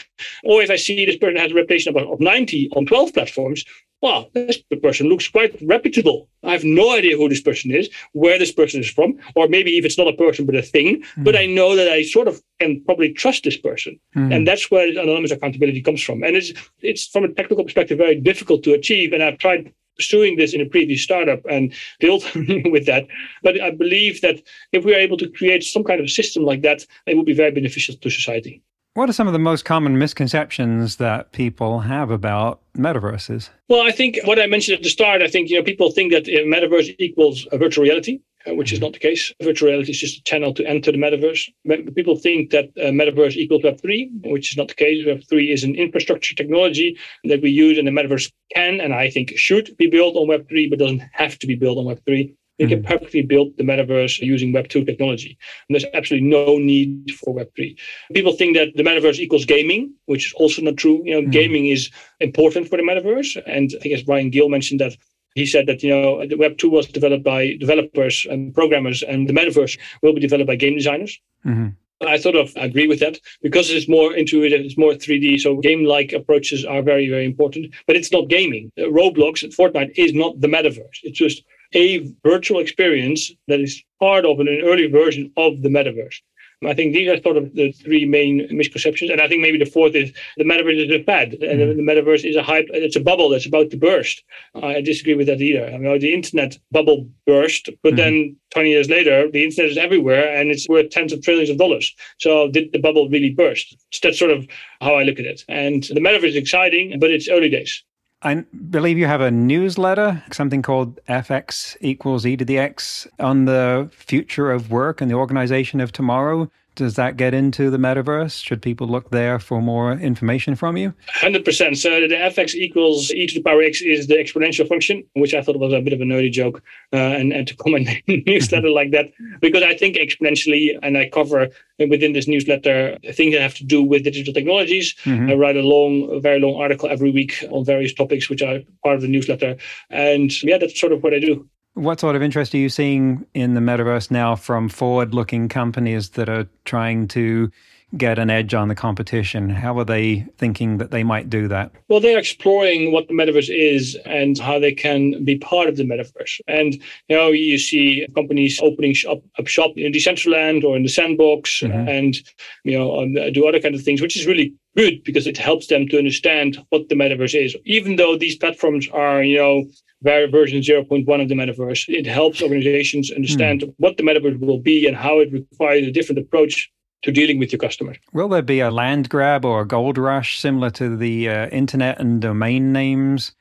Or 0.45 0.63
if 0.63 0.71
I 0.71 0.77
see 0.77 1.05
this 1.05 1.17
person 1.17 1.37
has 1.37 1.51
a 1.51 1.55
reputation 1.55 1.97
of, 1.97 2.11
of 2.11 2.21
90 2.21 2.71
on 2.77 2.87
12 2.87 3.15
platforms, 3.15 3.65
well, 4.03 4.29
this 4.35 4.59
person 4.83 5.09
looks 5.09 5.29
quite 5.29 5.57
reputable. 5.63 6.29
I 6.43 6.53
have 6.53 6.65
no 6.65 6.93
idea 6.93 7.17
who 7.17 7.29
this 7.29 7.41
person 7.41 7.71
is, 7.71 7.89
where 8.13 8.37
this 8.39 8.51
person 8.51 8.81
is 8.81 8.91
from, 8.91 9.19
or 9.37 9.47
maybe 9.47 9.79
if 9.79 9.85
it's 9.85 9.97
not 9.97 10.09
a 10.09 10.13
person 10.13 10.45
but 10.45 10.57
a 10.57 10.63
thing. 10.63 11.03
Mm. 11.17 11.25
But 11.25 11.37
I 11.37 11.47
know 11.47 11.77
that 11.77 11.89
I 11.89 12.03
sort 12.03 12.27
of 12.27 12.43
can 12.59 12.83
probably 12.85 13.13
trust 13.13 13.45
this 13.45 13.57
person, 13.57 13.99
mm. 14.17 14.35
and 14.35 14.47
that's 14.47 14.71
where 14.71 14.89
anonymous 14.89 15.31
accountability 15.31 15.81
comes 15.81 16.03
from. 16.03 16.25
And 16.25 16.37
it's 16.37 16.53
it's 16.81 17.07
from 17.07 17.25
a 17.25 17.33
technical 17.33 17.65
perspective 17.65 17.99
very 17.99 18.21
difficult 18.21 18.65
to 18.65 18.75
achieve. 18.75 19.13
And 19.13 19.23
I've 19.23 19.39
tried 19.39 19.73
pursuing 19.97 20.37
this 20.37 20.53
in 20.53 20.61
a 20.61 20.67
previous 20.67 21.03
startup 21.03 21.41
and 21.49 21.73
built 22.01 22.25
with 22.35 22.87
that. 22.87 23.07
But 23.43 23.61
I 23.61 23.71
believe 23.71 24.21
that 24.23 24.43
if 24.73 24.85
we 24.85 24.95
are 24.95 24.99
able 24.99 25.19
to 25.19 25.31
create 25.31 25.63
some 25.63 25.85
kind 25.85 26.01
of 26.01 26.11
system 26.11 26.45
like 26.45 26.63
that, 26.63 26.85
it 27.07 27.17
will 27.17 27.25
be 27.25 27.35
very 27.35 27.53
beneficial 27.53 27.95
to 27.95 28.11
society. 28.11 28.63
What 28.95 29.09
are 29.09 29.15
some 29.15 29.27
of 29.27 29.33
the 29.33 29.39
most 29.39 29.65
common 29.65 29.99
misconceptions 29.99 30.97
that 30.97 31.33
people 31.33 31.81
have 31.81 32.11
about 32.11 32.61
metaverses? 32.77 33.49
Well, 33.71 33.81
I 33.81 33.91
think 33.91 34.19
what 34.25 34.39
I 34.39 34.47
mentioned 34.47 34.77
at 34.77 34.83
the 34.83 34.91
start, 34.91 35.23
I 35.23 35.29
think 35.29 35.49
you 35.49 35.57
know 35.57 35.63
people 35.63 35.91
think 35.91 36.13
that 36.13 36.27
metaverse 36.27 36.95
equals 36.99 37.47
virtual 37.55 37.85
reality, 37.85 38.21
uh, 38.47 38.55
which 38.55 38.71
is 38.71 38.83
not 38.83 38.93
the 38.93 38.99
case. 38.99 39.33
Virtual 39.43 39.71
reality 39.71 39.93
is 39.93 39.99
just 39.99 40.19
a 40.19 40.23
channel 40.25 40.53
to 40.53 40.67
enter 40.67 40.93
the 40.93 40.99
metaverse. 40.99 41.49
People 41.95 42.17
think 42.17 42.51
that 42.51 42.67
uh, 42.77 42.91
metaverse 42.91 43.35
equals 43.35 43.63
Web3, 43.63 44.31
which 44.31 44.53
is 44.53 44.59
not 44.59 44.69
the 44.69 44.75
case. 44.75 45.07
Web3 45.07 45.51
is 45.51 45.65
an 45.65 45.75
infrastructure 45.75 46.35
technology 46.35 46.99
that 47.25 47.41
we 47.41 47.49
use, 47.49 47.79
and 47.79 47.87
the 47.87 47.93
metaverse 47.93 48.31
can 48.55 48.79
and 48.79 48.93
I 48.93 49.09
think 49.09 49.33
should 49.37 49.75
be 49.79 49.87
built 49.87 50.17
on 50.17 50.29
Web3, 50.29 50.69
but 50.69 50.81
doesn't 50.81 51.03
have 51.13 51.39
to 51.39 51.47
be 51.47 51.55
built 51.55 51.79
on 51.79 51.87
Web3. 51.87 52.35
They 52.59 52.67
can 52.67 52.81
hmm. 52.81 52.87
perfectly 52.87 53.23
build 53.23 53.57
the 53.57 53.65
metaverse 53.65 54.19
using 54.19 54.53
Web 54.53 54.69
2 54.69 54.85
technology. 54.85 55.39
And 55.69 55.75
there's 55.75 55.91
absolutely 55.95 56.29
no 56.29 56.59
need 56.59 57.11
for 57.13 57.33
Web 57.33 57.49
3. 57.57 57.77
People 58.13 58.35
think 58.35 58.57
that 58.57 58.77
the 58.77 58.83
metaverse 58.83 59.19
equals 59.19 59.45
gaming, 59.45 59.95
which 60.07 60.27
is 60.27 60.33
also 60.35 60.63
not 60.63 60.77
true. 60.77 61.03
You 61.05 61.21
know, 61.21 61.29
mm. 61.29 61.33
gaming 61.33 61.67
is 61.67 61.91
important 62.21 62.69
for 62.69 62.77
the 62.77 62.83
metaverse. 62.83 63.43
And 63.47 63.73
I 63.75 63.79
think 63.81 63.95
as 63.95 64.03
Bryan 64.03 64.31
Gill 64.31 64.49
mentioned 64.49 64.81
that 64.81 64.97
he 65.35 65.47
said 65.47 65.67
that 65.67 65.83
you 65.83 65.91
know 65.91 66.27
the 66.27 66.37
Web 66.37 66.59
2 66.59 66.69
was 66.69 66.87
developed 66.87 67.25
by 67.25 67.57
developers 67.59 68.27
and 68.31 68.55
programmers, 68.55 69.03
and 69.03 69.29
the 69.29 69.33
metaverse 69.33 69.79
will 70.03 70.13
be 70.13 70.21
developed 70.21 70.47
by 70.47 70.57
game 70.57 70.77
designers. 70.77 71.19
Mm-hmm. 71.47 71.69
I 72.07 72.19
sort 72.19 72.35
of 72.35 72.53
agree 72.57 72.87
with 72.87 73.01
that 73.01 73.19
because 73.43 73.71
it's 73.71 73.89
more 73.89 74.15
intuitive, 74.15 74.61
it's 74.61 74.77
more 74.77 74.93
3D. 74.93 75.39
So 75.39 75.59
game-like 75.59 76.13
approaches 76.13 76.65
are 76.65 76.83
very, 76.83 77.09
very 77.09 77.25
important. 77.25 77.73
But 77.87 77.97
it's 77.97 78.11
not 78.11 78.29
gaming. 78.29 78.73
Roblox 78.77 79.43
and 79.43 79.53
Fortnite 79.53 79.93
is 79.97 80.13
not 80.13 80.41
the 80.41 80.49
metaverse. 80.49 80.99
It's 81.05 81.19
just 81.19 81.45
a 81.75 82.13
virtual 82.25 82.61
experience 82.61 83.31
that 83.49 83.61
is 83.61 83.83
part 84.01 84.25
of 84.25 84.41
an 84.41 84.49
early 84.65 84.87
version 84.87 85.33
of 85.37 85.63
the 85.63 85.69
metaverse. 85.69 86.21
I 86.67 86.75
think 86.75 86.93
these 86.93 87.09
are 87.09 87.21
sort 87.23 87.37
of 87.37 87.55
the 87.55 87.73
three 87.73 88.05
main 88.05 88.47
misconceptions. 88.51 89.11
And 89.11 89.21
I 89.21 89.29
think 89.29 89.43
maybe 89.43 89.59
the 89.59 89.71
fourth 89.71 89.95
is 89.95 90.13
the 90.37 90.45
metaverse 90.45 90.85
is 90.85 90.91
a 90.91 91.03
fad, 91.05 91.35
and 91.35 91.61
mm. 91.61 91.77
the 91.77 91.83
metaverse 91.83 92.29
is 92.29 92.37
a 92.37 92.43
hype. 92.43 92.67
It's 92.73 92.97
a 92.97 93.01
bubble 93.01 93.29
that's 93.29 93.47
about 93.47 93.71
to 93.71 93.77
burst. 93.77 94.23
I 94.55 94.81
disagree 94.81 95.15
with 95.15 95.27
that 95.27 95.41
either. 95.41 95.67
I 95.67 95.79
mean, 95.79 95.99
the 95.99 96.15
internet 96.15 96.59
bubble 96.71 97.09
burst, 97.27 97.69
but 97.83 97.95
mm. 97.95 97.97
then 97.97 98.37
20 98.51 98.71
years 98.71 98.89
later, 98.89 99.31
the 99.31 99.45
internet 99.45 99.71
is 99.71 99.79
everywhere 99.79 100.37
and 100.37 100.51
it's 100.51 100.69
worth 100.69 100.91
tens 100.91 101.13
of 101.13 101.23
trillions 101.23 101.51
of 101.51 101.59
dollars. 101.59 101.95
So 102.19 102.51
did 102.51 102.73
the 102.73 102.79
bubble 102.79 103.09
really 103.09 103.31
burst? 103.31 103.77
That's 104.03 104.19
sort 104.19 104.31
of 104.31 104.47
how 104.81 104.95
I 104.95 105.03
look 105.03 105.19
at 105.19 105.27
it. 105.27 105.45
And 105.49 105.83
the 105.85 106.01
metaverse 106.01 106.31
is 106.31 106.37
exciting, 106.37 106.99
but 107.01 107.11
it's 107.11 107.29
early 107.29 107.49
days. 107.49 107.83
I 108.25 108.45
believe 108.71 108.99
you 108.99 109.07
have 109.07 109.21
a 109.21 109.33
newsletter, 109.33 110.23
something 110.31 110.63
called 110.63 111.01
FX 111.07 111.77
equals 111.81 112.25
E 112.25 112.37
to 112.37 112.45
the 112.45 112.59
X, 112.59 113.07
on 113.19 113.47
the 113.47 113.91
future 113.93 114.53
of 114.53 114.71
work 114.71 115.01
and 115.01 115.11
the 115.11 115.17
organization 115.17 115.81
of 115.81 115.91
tomorrow. 115.91 116.49
Does 116.75 116.97
that 116.97 117.17
get 117.17 117.35
into 117.35 117.71
the 117.71 117.77
metaverse? 117.77 118.43
Should 118.43 118.63
people 118.63 118.87
look 118.87 119.11
there 119.11 119.39
for 119.39 119.61
more 119.61 119.93
information 119.93 120.55
from 120.55 120.77
you? 120.77 120.95
100%. 121.21 121.77
So 121.77 122.09
the 122.09 122.15
fx 122.15 122.55
equals 122.55 123.11
e 123.11 123.27
to 123.27 123.35
the 123.35 123.43
power 123.43 123.63
x 123.63 123.83
is 123.83 124.07
the 124.07 124.15
exponential 124.15 124.67
function, 124.67 125.05
which 125.15 125.35
I 125.35 125.43
thought 125.43 125.59
was 125.59 125.73
a 125.73 125.81
bit 125.81 125.93
of 125.93 126.01
a 126.01 126.05
nerdy 126.05 126.33
joke. 126.33 126.63
Uh, 126.93 126.97
and, 126.97 127.33
and 127.33 127.47
to 127.47 127.57
comment 127.57 127.89
in 128.07 128.23
a 128.27 128.31
newsletter 128.31 128.71
like 128.81 128.91
that, 128.93 129.07
because 129.41 129.63
I 129.63 129.75
think 129.75 129.97
exponentially, 129.97 130.79
and 130.83 130.97
I 130.97 131.09
cover 131.11 131.49
within 131.79 132.13
this 132.13 132.29
newsletter 132.29 132.97
things 133.13 133.35
that 133.35 133.43
have 133.43 133.55
to 133.57 133.65
do 133.65 133.83
with 133.83 134.05
digital 134.05 134.33
technologies. 134.33 134.95
Mm-hmm. 135.05 135.31
I 135.31 135.35
write 135.35 135.57
a 135.57 135.63
long, 135.63 136.09
a 136.11 136.21
very 136.21 136.41
long 136.41 136.61
article 136.61 136.89
every 136.89 137.11
week 137.11 137.45
on 137.51 137.65
various 137.65 137.93
topics, 137.93 138.31
which 138.31 138.43
are 138.43 138.61
part 138.83 138.97
of 138.97 139.03
the 139.03 139.09
newsletter. 139.09 139.57
And 139.91 140.31
yeah, 140.43 140.59
that's 140.59 140.79
sort 140.79 140.93
of 140.93 141.03
what 141.03 141.15
I 141.15 141.19
do. 141.19 141.49
What 141.75 142.01
sort 142.01 142.17
of 142.17 142.23
interest 142.23 142.55
are 142.55 142.59
you 142.59 142.69
seeing 142.69 143.27
in 143.33 143.55
the 143.55 143.61
metaverse 143.61 144.11
now 144.11 144.37
from 144.37 144.69
forward 144.69 145.15
looking 145.15 145.49
companies 145.49 146.11
that 146.11 146.29
are 146.29 146.47
trying 146.65 147.09
to 147.09 147.51
get 147.97 148.19
an 148.19 148.31
edge 148.31 148.55
on 148.55 148.69
the 148.69 148.75
competition? 148.75 149.51
How 149.51 149.79
are 149.79 149.85
they 149.85 150.27
thinking 150.39 150.79
that 150.79 150.91
they 150.91 151.05
might 151.05 151.29
do 151.29 151.49
that? 151.49 151.73
Well, 151.89 152.01
they're 152.01 152.19
exploring 152.19 152.93
what 152.93 153.09
the 153.09 153.15
metaverse 153.15 153.51
is 153.51 153.97
and 154.07 154.39
how 154.39 154.59
they 154.59 154.73
can 154.73 155.25
be 155.25 155.39
part 155.39 155.69
of 155.69 155.77
the 155.77 155.85
metaverse. 155.85 156.41
And 156.47 156.75
you 157.09 157.17
know, 157.17 157.29
you 157.29 157.59
see 157.59 158.07
companies 158.15 158.59
opening 158.63 158.95
up, 159.09 159.23
up 159.39 159.47
shop 159.47 159.73
in 159.77 159.93
Decentraland 159.93 160.65
or 160.65 160.77
in 160.77 160.83
the 160.83 160.89
Sandbox, 160.89 161.61
mm-hmm. 161.61 161.89
and 161.89 162.17
you 162.65 162.79
know, 162.79 163.01
um, 163.01 163.15
do 163.33 163.47
other 163.47 163.61
kind 163.61 163.75
of 163.75 163.83
things, 163.83 164.01
which 164.01 164.17
is 164.17 164.27
really 164.27 164.55
good 164.77 165.05
because 165.05 165.27
it 165.27 165.37
helps 165.37 165.67
them 165.67 165.87
to 165.89 165.99
understand 165.99 166.59
what 166.71 166.89
the 166.89 166.95
metaverse 166.95 167.35
is. 167.35 167.57
Even 167.65 167.97
though 167.97 168.17
these 168.17 168.37
platforms 168.37 168.89
are, 168.93 169.23
you 169.23 169.37
know, 169.37 169.65
version 170.03 170.61
0.1 170.61 171.23
of 171.23 171.29
the 171.29 171.35
metaverse. 171.35 171.85
It 171.89 172.07
helps 172.07 172.43
organizations 172.43 173.13
understand 173.13 173.61
mm. 173.61 173.75
what 173.79 173.97
the 173.97 174.03
metaverse 174.03 174.41
will 174.41 174.59
be 174.59 174.87
and 174.87 174.97
how 174.97 175.21
it 175.21 175.33
requires 175.33 175.87
a 175.87 175.93
different 175.93 176.19
approach 176.19 176.71
to 177.03 177.13
dealing 177.13 177.39
with 177.39 177.53
your 177.53 177.59
customers. 177.59 177.97
Will 178.13 178.29
there 178.29 178.43
be 178.43 178.61
a 178.61 178.71
land 178.71 179.09
grab 179.09 179.45
or 179.45 179.63
a 179.63 179.67
gold 179.67 179.99
rush 179.99 180.39
similar 180.39 180.71
to 180.71 180.97
the 180.97 181.29
uh, 181.29 181.49
internet 181.49 182.01
and 182.01 182.21
domain 182.21 182.73
names? 182.73 183.33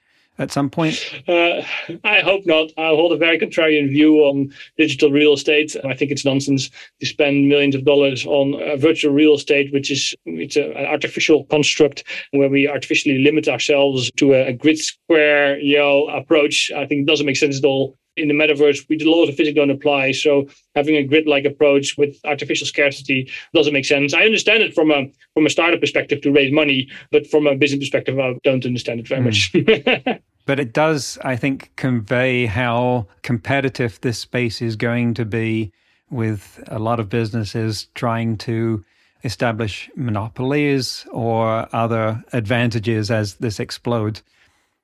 at 0.42 0.52
some 0.52 0.70
point? 0.70 1.22
Uh, 1.28 1.62
I 2.04 2.20
hope 2.22 2.46
not. 2.46 2.72
I 2.78 2.88
hold 2.88 3.12
a 3.12 3.18
very 3.18 3.40
contrarian 3.40 3.90
view 3.90 4.20
on 4.22 4.54
digital 4.78 5.12
real 5.12 5.34
estate. 5.34 5.76
And 5.76 5.92
I 5.92 5.96
think 5.96 6.12
it's 6.12 6.26
nonsense 6.26 6.70
to 7.00 7.06
spend 7.06 7.48
millions 7.48 7.76
of 7.76 7.86
dollars 7.86 8.26
on 8.26 8.56
uh, 8.62 8.76
virtual 8.76 9.14
real 9.14 9.36
estate, 9.36 9.72
which 9.72 9.92
is 9.92 10.14
it's 10.26 10.58
a, 10.58 10.72
an 10.72 10.86
artificial 10.86 11.46
construct 11.46 12.04
where 12.32 12.50
we 12.50 12.68
artificially 12.68 13.20
limit 13.20 13.48
ourselves 13.48 14.12
to 14.18 14.34
a, 14.34 14.48
a 14.48 14.54
grid 14.54 14.80
square 14.80 15.60
you 15.60 15.78
know 15.78 16.08
approach. 16.08 16.72
I 16.76 16.86
think 16.86 17.02
it 17.02 17.08
doesn't 17.08 17.26
make 17.26 17.38
sense 17.38 17.58
at 17.58 17.66
all 17.66 17.98
in 18.18 18.28
the 18.28 18.34
metaverse, 18.34 18.88
we 18.90 18.98
the 18.98 19.06
laws 19.06 19.30
of 19.30 19.36
physics 19.36 19.56
don't 19.56 19.70
apply. 19.70 20.12
So 20.12 20.48
having 20.76 20.96
a 20.96 21.04
grid-like 21.04 21.46
approach 21.46 21.98
with 21.98 22.18
artificial 22.26 22.68
scarcity 22.68 23.30
doesn't 23.54 23.74
make 23.74 23.86
sense. 23.86 24.14
I 24.14 24.24
understand 24.24 24.64
it 24.64 24.74
from 24.74 24.92
a 24.92 25.08
from 25.34 25.46
a 25.46 25.50
startup 25.50 25.80
perspective 25.80 26.22
to 26.22 26.32
raise 26.32 26.52
money, 26.52 26.90
but 27.12 27.28
from 27.28 27.48
a 27.48 27.56
business 27.56 27.80
perspective, 27.80 28.20
I 28.20 28.34
don't 28.44 28.66
understand 28.66 29.00
it 29.00 29.08
very 29.08 29.22
mm. 29.22 30.06
much. 30.06 30.22
But 30.46 30.60
it 30.60 30.74
does, 30.74 31.18
I 31.24 31.36
think, 31.36 31.72
convey 31.76 32.46
how 32.46 33.08
competitive 33.22 34.02
this 34.02 34.20
space 34.20 34.62
is 34.62 34.76
going 34.76 35.14
to 35.14 35.24
be 35.24 35.72
with 36.10 36.62
a 36.68 36.80
lot 36.80 37.00
of 37.00 37.10
businesses 37.10 37.88
trying 37.94 38.38
to 38.38 38.84
establish 39.24 39.90
monopolies 39.96 41.06
or 41.12 41.68
other 41.74 42.24
advantages 42.34 43.12
as 43.12 43.36
this 43.36 43.60
explodes. 43.60 44.24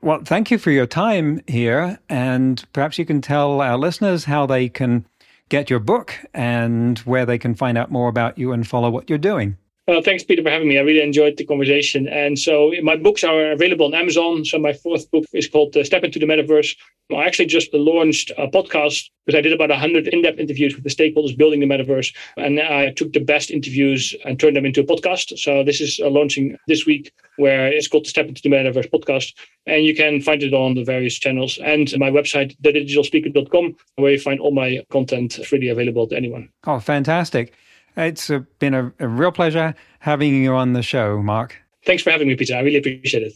Well, 0.01 0.21
thank 0.23 0.51
you 0.51 0.57
for 0.57 0.71
your 0.71 0.85
time 0.85 1.41
here. 1.47 1.99
And 2.07 2.63
perhaps 2.71 2.97
you 2.97 3.05
can 3.05 3.21
tell 3.21 3.61
our 3.61 3.77
listeners 3.77 4.25
how 4.25 4.45
they 4.45 4.69
can 4.69 5.05
get 5.49 5.69
your 5.69 5.79
book 5.79 6.13
and 6.33 6.99
where 6.99 7.25
they 7.25 7.37
can 7.37 7.55
find 7.55 7.77
out 7.77 7.91
more 7.91 8.09
about 8.09 8.37
you 8.37 8.51
and 8.51 8.67
follow 8.67 8.89
what 8.89 9.09
you're 9.09 9.17
doing. 9.17 9.57
Well, 9.87 10.01
thanks, 10.01 10.25
Peter, 10.25 10.43
for 10.43 10.49
having 10.49 10.67
me. 10.67 10.77
I 10.77 10.81
really 10.81 11.01
enjoyed 11.01 11.37
the 11.37 11.45
conversation. 11.45 12.09
And 12.09 12.37
so 12.37 12.73
my 12.83 12.97
books 12.97 13.23
are 13.23 13.53
available 13.53 13.85
on 13.85 13.93
Amazon. 13.93 14.43
So 14.43 14.59
my 14.59 14.73
fourth 14.73 15.09
book 15.11 15.23
is 15.31 15.47
called 15.47 15.77
uh, 15.77 15.83
Step 15.85 16.03
into 16.03 16.19
the 16.19 16.25
Metaverse. 16.25 16.75
I 17.09 17.23
actually 17.23 17.45
just 17.45 17.73
launched 17.73 18.31
a 18.37 18.49
podcast 18.49 19.09
because 19.25 19.37
I 19.37 19.41
did 19.41 19.53
about 19.53 19.69
100 19.69 20.09
in-depth 20.09 20.39
interviews 20.39 20.75
with 20.75 20.83
the 20.83 20.89
stakeholders 20.89 21.37
building 21.37 21.61
the 21.61 21.65
metaverse. 21.65 22.13
And 22.35 22.59
I 22.59 22.91
took 22.91 23.13
the 23.13 23.23
best 23.23 23.49
interviews 23.49 24.13
and 24.25 24.37
turned 24.37 24.57
them 24.57 24.65
into 24.65 24.81
a 24.81 24.83
podcast. 24.83 25.39
So 25.39 25.63
this 25.63 25.79
is 25.79 26.01
uh, 26.03 26.09
launching 26.09 26.57
this 26.67 26.85
week 26.85 27.13
where 27.37 27.67
it's 27.67 27.87
called 27.87 28.03
the 28.03 28.09
Step 28.09 28.27
into 28.27 28.41
the 28.41 28.49
Metaverse 28.49 28.91
podcast. 28.91 29.33
And 29.67 29.85
you 29.85 29.95
can 29.95 30.19
find 30.19 30.43
it 30.43 30.53
on 30.53 30.73
the 30.73 30.83
various 30.83 31.17
channels 31.17 31.59
and 31.63 31.97
my 31.97 32.11
website, 32.11 32.57
thedigitalspeaker.com, 32.61 33.77
where 33.95 34.11
you 34.11 34.19
find 34.19 34.41
all 34.41 34.51
my 34.51 34.83
content 34.91 35.39
freely 35.45 35.69
available 35.69 36.07
to 36.07 36.17
anyone. 36.17 36.49
Oh, 36.65 36.81
fantastic. 36.81 37.53
It's 37.97 38.29
a, 38.29 38.41
been 38.59 38.75
a, 38.75 38.93
a 38.99 39.07
real 39.07 39.31
pleasure 39.31 39.73
having 39.99 40.35
you 40.35 40.53
on 40.53 40.73
the 40.73 40.83
show, 40.83 41.21
Mark. 41.21 41.57
Thanks 41.83 42.03
for 42.03 42.11
having 42.11 42.27
me, 42.27 42.35
Peter. 42.35 42.55
I 42.55 42.59
really 42.59 42.77
appreciate 42.77 43.23
it. 43.23 43.33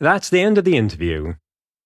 That's 0.00 0.30
the 0.30 0.40
end 0.40 0.56
of 0.56 0.64
the 0.64 0.76
interview. 0.76 1.34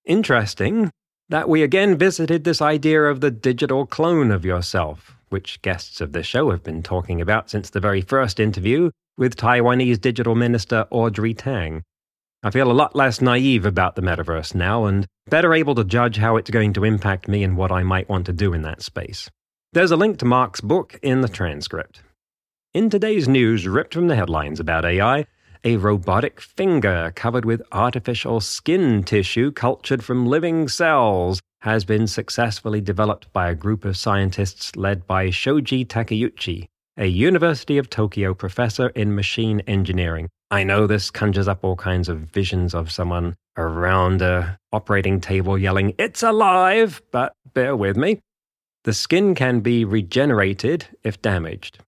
Interesting 0.05 0.91
that 1.29 1.49
we 1.49 1.63
again 1.63 1.99
visited 1.99 2.45
this 2.45 2.63
idea 2.63 3.03
of 3.03 3.21
the 3.21 3.33
digital 3.33 3.87
clone 3.87 4.31
of 4.31 4.45
yourself, 4.45 5.17
which 5.29 5.61
guests 5.63 6.01
of 6.01 6.13
the 6.13 6.23
show 6.23 6.51
have 6.51 6.63
been 6.63 6.83
talking 6.83 7.21
about 7.21 7.51
since 7.51 7.71
the 7.71 7.81
very 7.81 8.01
first 8.01 8.39
interview 8.39 8.91
with 9.19 9.37
Taiwanese 9.37 10.01
digital 10.01 10.37
minister 10.37 10.87
Audrey 10.91 11.35
Tang. 11.35 11.83
I 12.45 12.51
feel 12.51 12.71
a 12.71 12.73
lot 12.73 12.95
less 12.95 13.21
naive 13.21 13.67
about 13.67 13.97
the 13.97 14.03
metaverse 14.03 14.55
now 14.55 14.85
and 14.85 15.07
better 15.29 15.53
able 15.53 15.75
to 15.75 15.85
judge 15.85 16.19
how 16.19 16.37
it's 16.37 16.51
going 16.51 16.73
to 16.75 16.85
impact 16.85 17.27
me 17.27 17.43
and 17.43 17.57
what 17.57 17.73
I 17.73 17.83
might 17.83 18.09
want 18.09 18.27
to 18.27 18.33
do 18.33 18.53
in 18.53 18.63
that 18.63 18.83
space. 18.83 19.29
There's 19.77 19.91
a 19.91 19.97
link 19.97 20.19
to 20.21 20.25
Mark's 20.25 20.63
book 20.63 20.99
in 21.03 21.21
the 21.21 21.29
transcript. 21.29 22.01
In 22.73 22.89
today's 22.89 23.29
news, 23.29 23.69
ripped 23.69 23.93
from 23.93 24.09
the 24.09 24.17
headlines 24.17 24.59
about 24.59 24.87
AI, 24.87 25.27
a 25.65 25.77
robotic 25.77 26.41
finger 26.41 27.13
covered 27.15 27.45
with 27.45 27.61
artificial 27.73 28.41
skin 28.41 29.05
tissue 29.05 29.53
cultured 29.53 30.03
from 30.03 30.25
living 30.25 30.67
cells 30.69 31.43
has 31.61 31.85
been 31.85 32.07
successfully 32.07 32.81
developed 32.81 33.31
by 33.35 33.51
a 33.51 33.55
group 33.55 33.85
of 33.85 33.99
scientists 33.99 34.75
led 34.77 35.07
by 35.07 35.29
Shoji 35.29 35.85
Takeuchi, 35.85 36.69
a 36.97 37.05
University 37.09 37.77
of 37.77 37.91
Tokyo 37.91 38.33
professor 38.33 38.89
in 38.95 39.15
machine 39.15 39.61
engineering. 39.67 40.31
I 40.51 40.65
know 40.65 40.87
this 40.87 41.11
conjures 41.11 41.49
up 41.49 41.63
all 41.63 41.77
kinds 41.77 42.09
of 42.09 42.21
visions 42.21 42.75
of 42.75 42.91
someone 42.91 43.35
around 43.59 44.23
a 44.23 44.59
operating 44.73 45.21
table 45.21 45.59
yelling, 45.59 45.93
It's 45.99 46.23
alive! 46.23 47.03
But 47.13 47.35
bear 47.53 47.77
with 47.77 47.99
me. 47.99 48.21
The 48.87 48.95
skin 48.95 49.35
can 49.35 49.61
be 49.61 49.85
regenerated 49.85 50.87
if 51.03 51.21
damaged. 51.21 51.81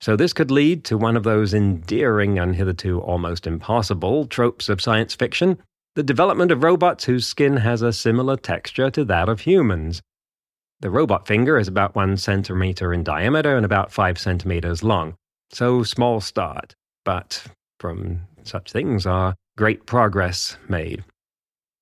So, 0.00 0.14
this 0.14 0.32
could 0.32 0.52
lead 0.52 0.84
to 0.84 0.96
one 0.96 1.16
of 1.16 1.24
those 1.24 1.52
endearing 1.52 2.38
and 2.38 2.54
hitherto 2.54 3.00
almost 3.00 3.48
impossible 3.48 4.26
tropes 4.26 4.68
of 4.68 4.80
science 4.80 5.16
fiction 5.16 5.58
the 5.96 6.04
development 6.04 6.52
of 6.52 6.62
robots 6.62 7.04
whose 7.04 7.26
skin 7.26 7.56
has 7.56 7.82
a 7.82 7.92
similar 7.92 8.36
texture 8.36 8.88
to 8.90 9.04
that 9.04 9.28
of 9.28 9.40
humans. 9.40 10.00
The 10.78 10.90
robot 10.90 11.26
finger 11.26 11.58
is 11.58 11.66
about 11.66 11.96
one 11.96 12.16
centimeter 12.16 12.92
in 12.92 13.02
diameter 13.02 13.56
and 13.56 13.66
about 13.66 13.92
five 13.92 14.16
centimeters 14.16 14.84
long. 14.84 15.16
So, 15.50 15.82
small 15.82 16.20
start, 16.20 16.76
but 17.04 17.44
from 17.80 18.20
such 18.44 18.70
things 18.70 19.06
are 19.06 19.34
great 19.58 19.86
progress 19.86 20.56
made. 20.68 21.02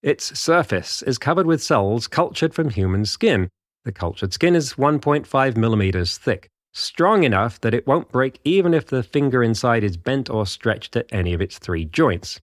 Its 0.02 0.38
surface 0.38 1.02
is 1.02 1.18
covered 1.18 1.46
with 1.46 1.62
cells 1.62 2.08
cultured 2.08 2.54
from 2.54 2.70
human 2.70 3.04
skin, 3.04 3.50
the 3.84 3.92
cultured 3.92 4.32
skin 4.32 4.54
is 4.54 4.74
1.5 4.74 5.56
millimeters 5.56 6.16
thick, 6.18 6.48
strong 6.72 7.24
enough 7.24 7.60
that 7.60 7.74
it 7.74 7.86
won't 7.86 8.12
break 8.12 8.40
even 8.44 8.74
if 8.74 8.86
the 8.86 9.02
finger 9.02 9.42
inside 9.42 9.82
is 9.82 9.96
bent 9.96 10.30
or 10.30 10.46
stretched 10.46 10.96
at 10.96 11.12
any 11.12 11.34
of 11.34 11.40
its 11.40 11.58
three 11.58 11.84
joints, 11.84 12.40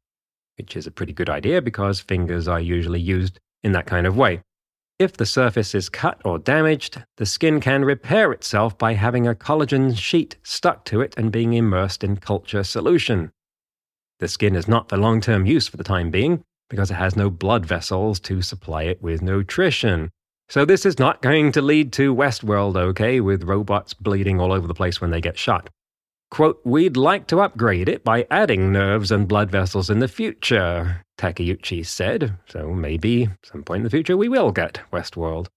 which 0.57 0.75
is 0.75 0.85
a 0.85 0.91
pretty 0.91 1.13
good 1.13 1.29
idea 1.29 1.61
because 1.61 1.99
fingers 1.99 2.47
are 2.47 2.59
usually 2.59 2.99
used 2.99 3.39
in 3.63 3.71
that 3.71 3.85
kind 3.85 4.05
of 4.05 4.17
way. 4.17 4.41
If 4.99 5.15
the 5.15 5.25
surface 5.25 5.73
is 5.73 5.87
cut 5.87 6.21
or 6.25 6.37
damaged, 6.37 7.03
the 7.15 7.25
skin 7.25 7.61
can 7.61 7.85
repair 7.85 8.33
itself 8.33 8.77
by 8.77 8.93
having 8.93 9.25
a 9.25 9.33
collagen 9.33 9.97
sheet 9.97 10.35
stuck 10.43 10.83
to 10.85 10.99
it 10.99 11.13
and 11.15 11.31
being 11.31 11.53
immersed 11.53 12.03
in 12.03 12.17
culture 12.17 12.65
solution. 12.65 13.31
The 14.19 14.27
skin 14.27 14.57
is 14.57 14.67
not 14.67 14.89
for 14.89 14.97
long 14.97 15.21
term 15.21 15.45
use 15.45 15.69
for 15.69 15.77
the 15.77 15.85
time 15.85 16.11
being 16.11 16.43
because 16.69 16.91
it 16.91 16.95
has 16.95 17.15
no 17.15 17.29
blood 17.29 17.65
vessels 17.65 18.19
to 18.19 18.41
supply 18.41 18.83
it 18.83 19.01
with 19.01 19.21
nutrition. 19.21 20.09
So 20.49 20.65
this 20.65 20.83
is 20.83 20.97
not 20.97 21.21
going 21.21 21.51
to 21.51 21.61
lead 21.61 21.93
to 21.93 22.15
Westworld, 22.15 22.75
okay, 22.75 23.19
with 23.21 23.43
robots 23.43 23.93
bleeding 23.93 24.39
all 24.39 24.51
over 24.51 24.65
the 24.65 24.73
place 24.73 24.99
when 24.99 25.11
they 25.11 25.21
get 25.21 25.37
shot. 25.37 25.69
Quote, 26.31 26.59
we'd 26.63 26.97
like 26.97 27.27
to 27.27 27.41
upgrade 27.41 27.87
it 27.87 28.03
by 28.03 28.25
adding 28.31 28.71
nerves 28.71 29.11
and 29.11 29.27
blood 29.27 29.51
vessels 29.51 29.91
in 29.91 29.99
the 29.99 30.07
future, 30.07 31.05
Takeuchi 31.19 31.85
said, 31.85 32.35
so 32.47 32.73
maybe 32.73 33.29
some 33.43 33.63
point 33.63 33.81
in 33.81 33.83
the 33.83 33.89
future 33.91 34.17
we 34.17 34.27
will 34.27 34.51
get 34.51 34.81
Westworld. 34.91 35.47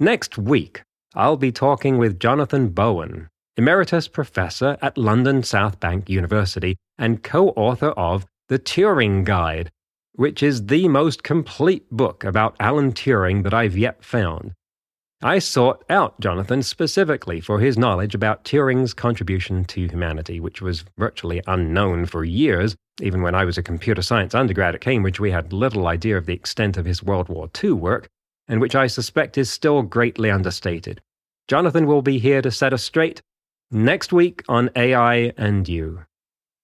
Next 0.00 0.38
week, 0.38 0.82
I'll 1.14 1.36
be 1.36 1.52
talking 1.52 1.98
with 1.98 2.18
Jonathan 2.18 2.70
Bowen, 2.70 3.28
Emeritus 3.58 4.08
Professor 4.08 4.78
at 4.80 4.96
London 4.96 5.42
South 5.42 5.78
Bank 5.78 6.08
University 6.08 6.76
and 6.96 7.22
co 7.22 7.50
author 7.50 7.90
of 7.90 8.24
The 8.48 8.58
Turing 8.58 9.24
Guide, 9.24 9.70
which 10.14 10.42
is 10.42 10.66
the 10.66 10.88
most 10.88 11.22
complete 11.22 11.90
book 11.90 12.24
about 12.24 12.56
Alan 12.60 12.92
Turing 12.92 13.42
that 13.44 13.54
I've 13.54 13.76
yet 13.76 14.04
found. 14.04 14.52
I 15.24 15.38
sought 15.38 15.84
out 15.88 16.18
Jonathan 16.18 16.64
specifically 16.64 17.40
for 17.40 17.60
his 17.60 17.78
knowledge 17.78 18.14
about 18.14 18.44
Turing's 18.44 18.92
contribution 18.92 19.64
to 19.66 19.86
humanity, 19.86 20.40
which 20.40 20.60
was 20.60 20.84
virtually 20.98 21.40
unknown 21.46 22.06
for 22.06 22.24
years. 22.24 22.74
Even 23.00 23.22
when 23.22 23.34
I 23.34 23.44
was 23.44 23.56
a 23.56 23.62
computer 23.62 24.02
science 24.02 24.34
undergrad 24.34 24.74
at 24.74 24.80
Cambridge, 24.80 25.20
we 25.20 25.30
had 25.30 25.52
little 25.52 25.86
idea 25.86 26.18
of 26.18 26.26
the 26.26 26.34
extent 26.34 26.76
of 26.76 26.86
his 26.86 27.04
World 27.04 27.28
War 27.28 27.48
II 27.62 27.72
work, 27.72 28.08
and 28.48 28.60
which 28.60 28.74
I 28.74 28.88
suspect 28.88 29.38
is 29.38 29.48
still 29.48 29.82
greatly 29.82 30.28
understated. 30.28 31.00
Jonathan 31.46 31.86
will 31.86 32.02
be 32.02 32.18
here 32.18 32.42
to 32.42 32.50
set 32.50 32.72
us 32.72 32.82
straight 32.82 33.22
next 33.70 34.12
week 34.12 34.42
on 34.48 34.70
AI 34.74 35.32
and 35.36 35.68
You. 35.68 36.04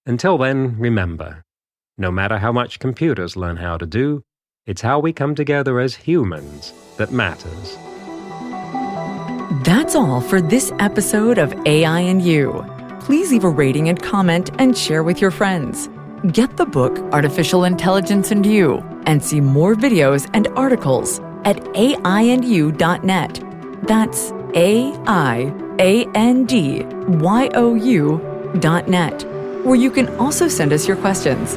Until 0.04 0.36
then, 0.36 0.76
remember 0.78 1.44
no 1.98 2.12
matter 2.12 2.38
how 2.38 2.52
much 2.52 2.78
computers 2.78 3.36
learn 3.36 3.56
how 3.56 3.76
to 3.76 3.84
do, 3.84 4.22
it's 4.66 4.82
how 4.82 5.00
we 5.00 5.12
come 5.12 5.34
together 5.34 5.80
as 5.80 5.96
humans 5.96 6.72
that 6.96 7.10
matters. 7.10 7.76
That's 9.64 9.94
all 9.96 10.20
for 10.20 10.40
this 10.40 10.72
episode 10.78 11.38
of 11.38 11.52
AI 11.66 12.00
and 12.00 12.22
You. 12.22 12.64
Please 13.00 13.32
leave 13.32 13.44
a 13.44 13.48
rating 13.48 13.88
and 13.88 14.00
comment 14.00 14.50
and 14.58 14.76
share 14.76 15.02
with 15.02 15.20
your 15.20 15.30
friends. 15.30 15.88
Get 16.32 16.56
the 16.56 16.66
book 16.66 16.98
Artificial 17.12 17.64
Intelligence 17.64 18.30
and 18.30 18.44
You 18.46 18.76
and 19.06 19.22
see 19.22 19.40
more 19.40 19.74
videos 19.74 20.28
and 20.34 20.48
articles 20.48 21.18
at 21.44 21.56
aiandyou.net. 21.74 23.40
That's 23.86 24.32
A 24.54 24.92
I 25.06 25.54
A 25.78 26.06
N 26.14 26.44
D 26.44 26.82
Y 26.82 27.50
O 27.54 27.74
U 27.74 28.54
dot 28.60 28.88
net, 28.88 29.24
where 29.64 29.76
you 29.76 29.90
can 29.90 30.08
also 30.16 30.48
send 30.48 30.72
us 30.72 30.86
your 30.86 30.96
questions. 30.96 31.56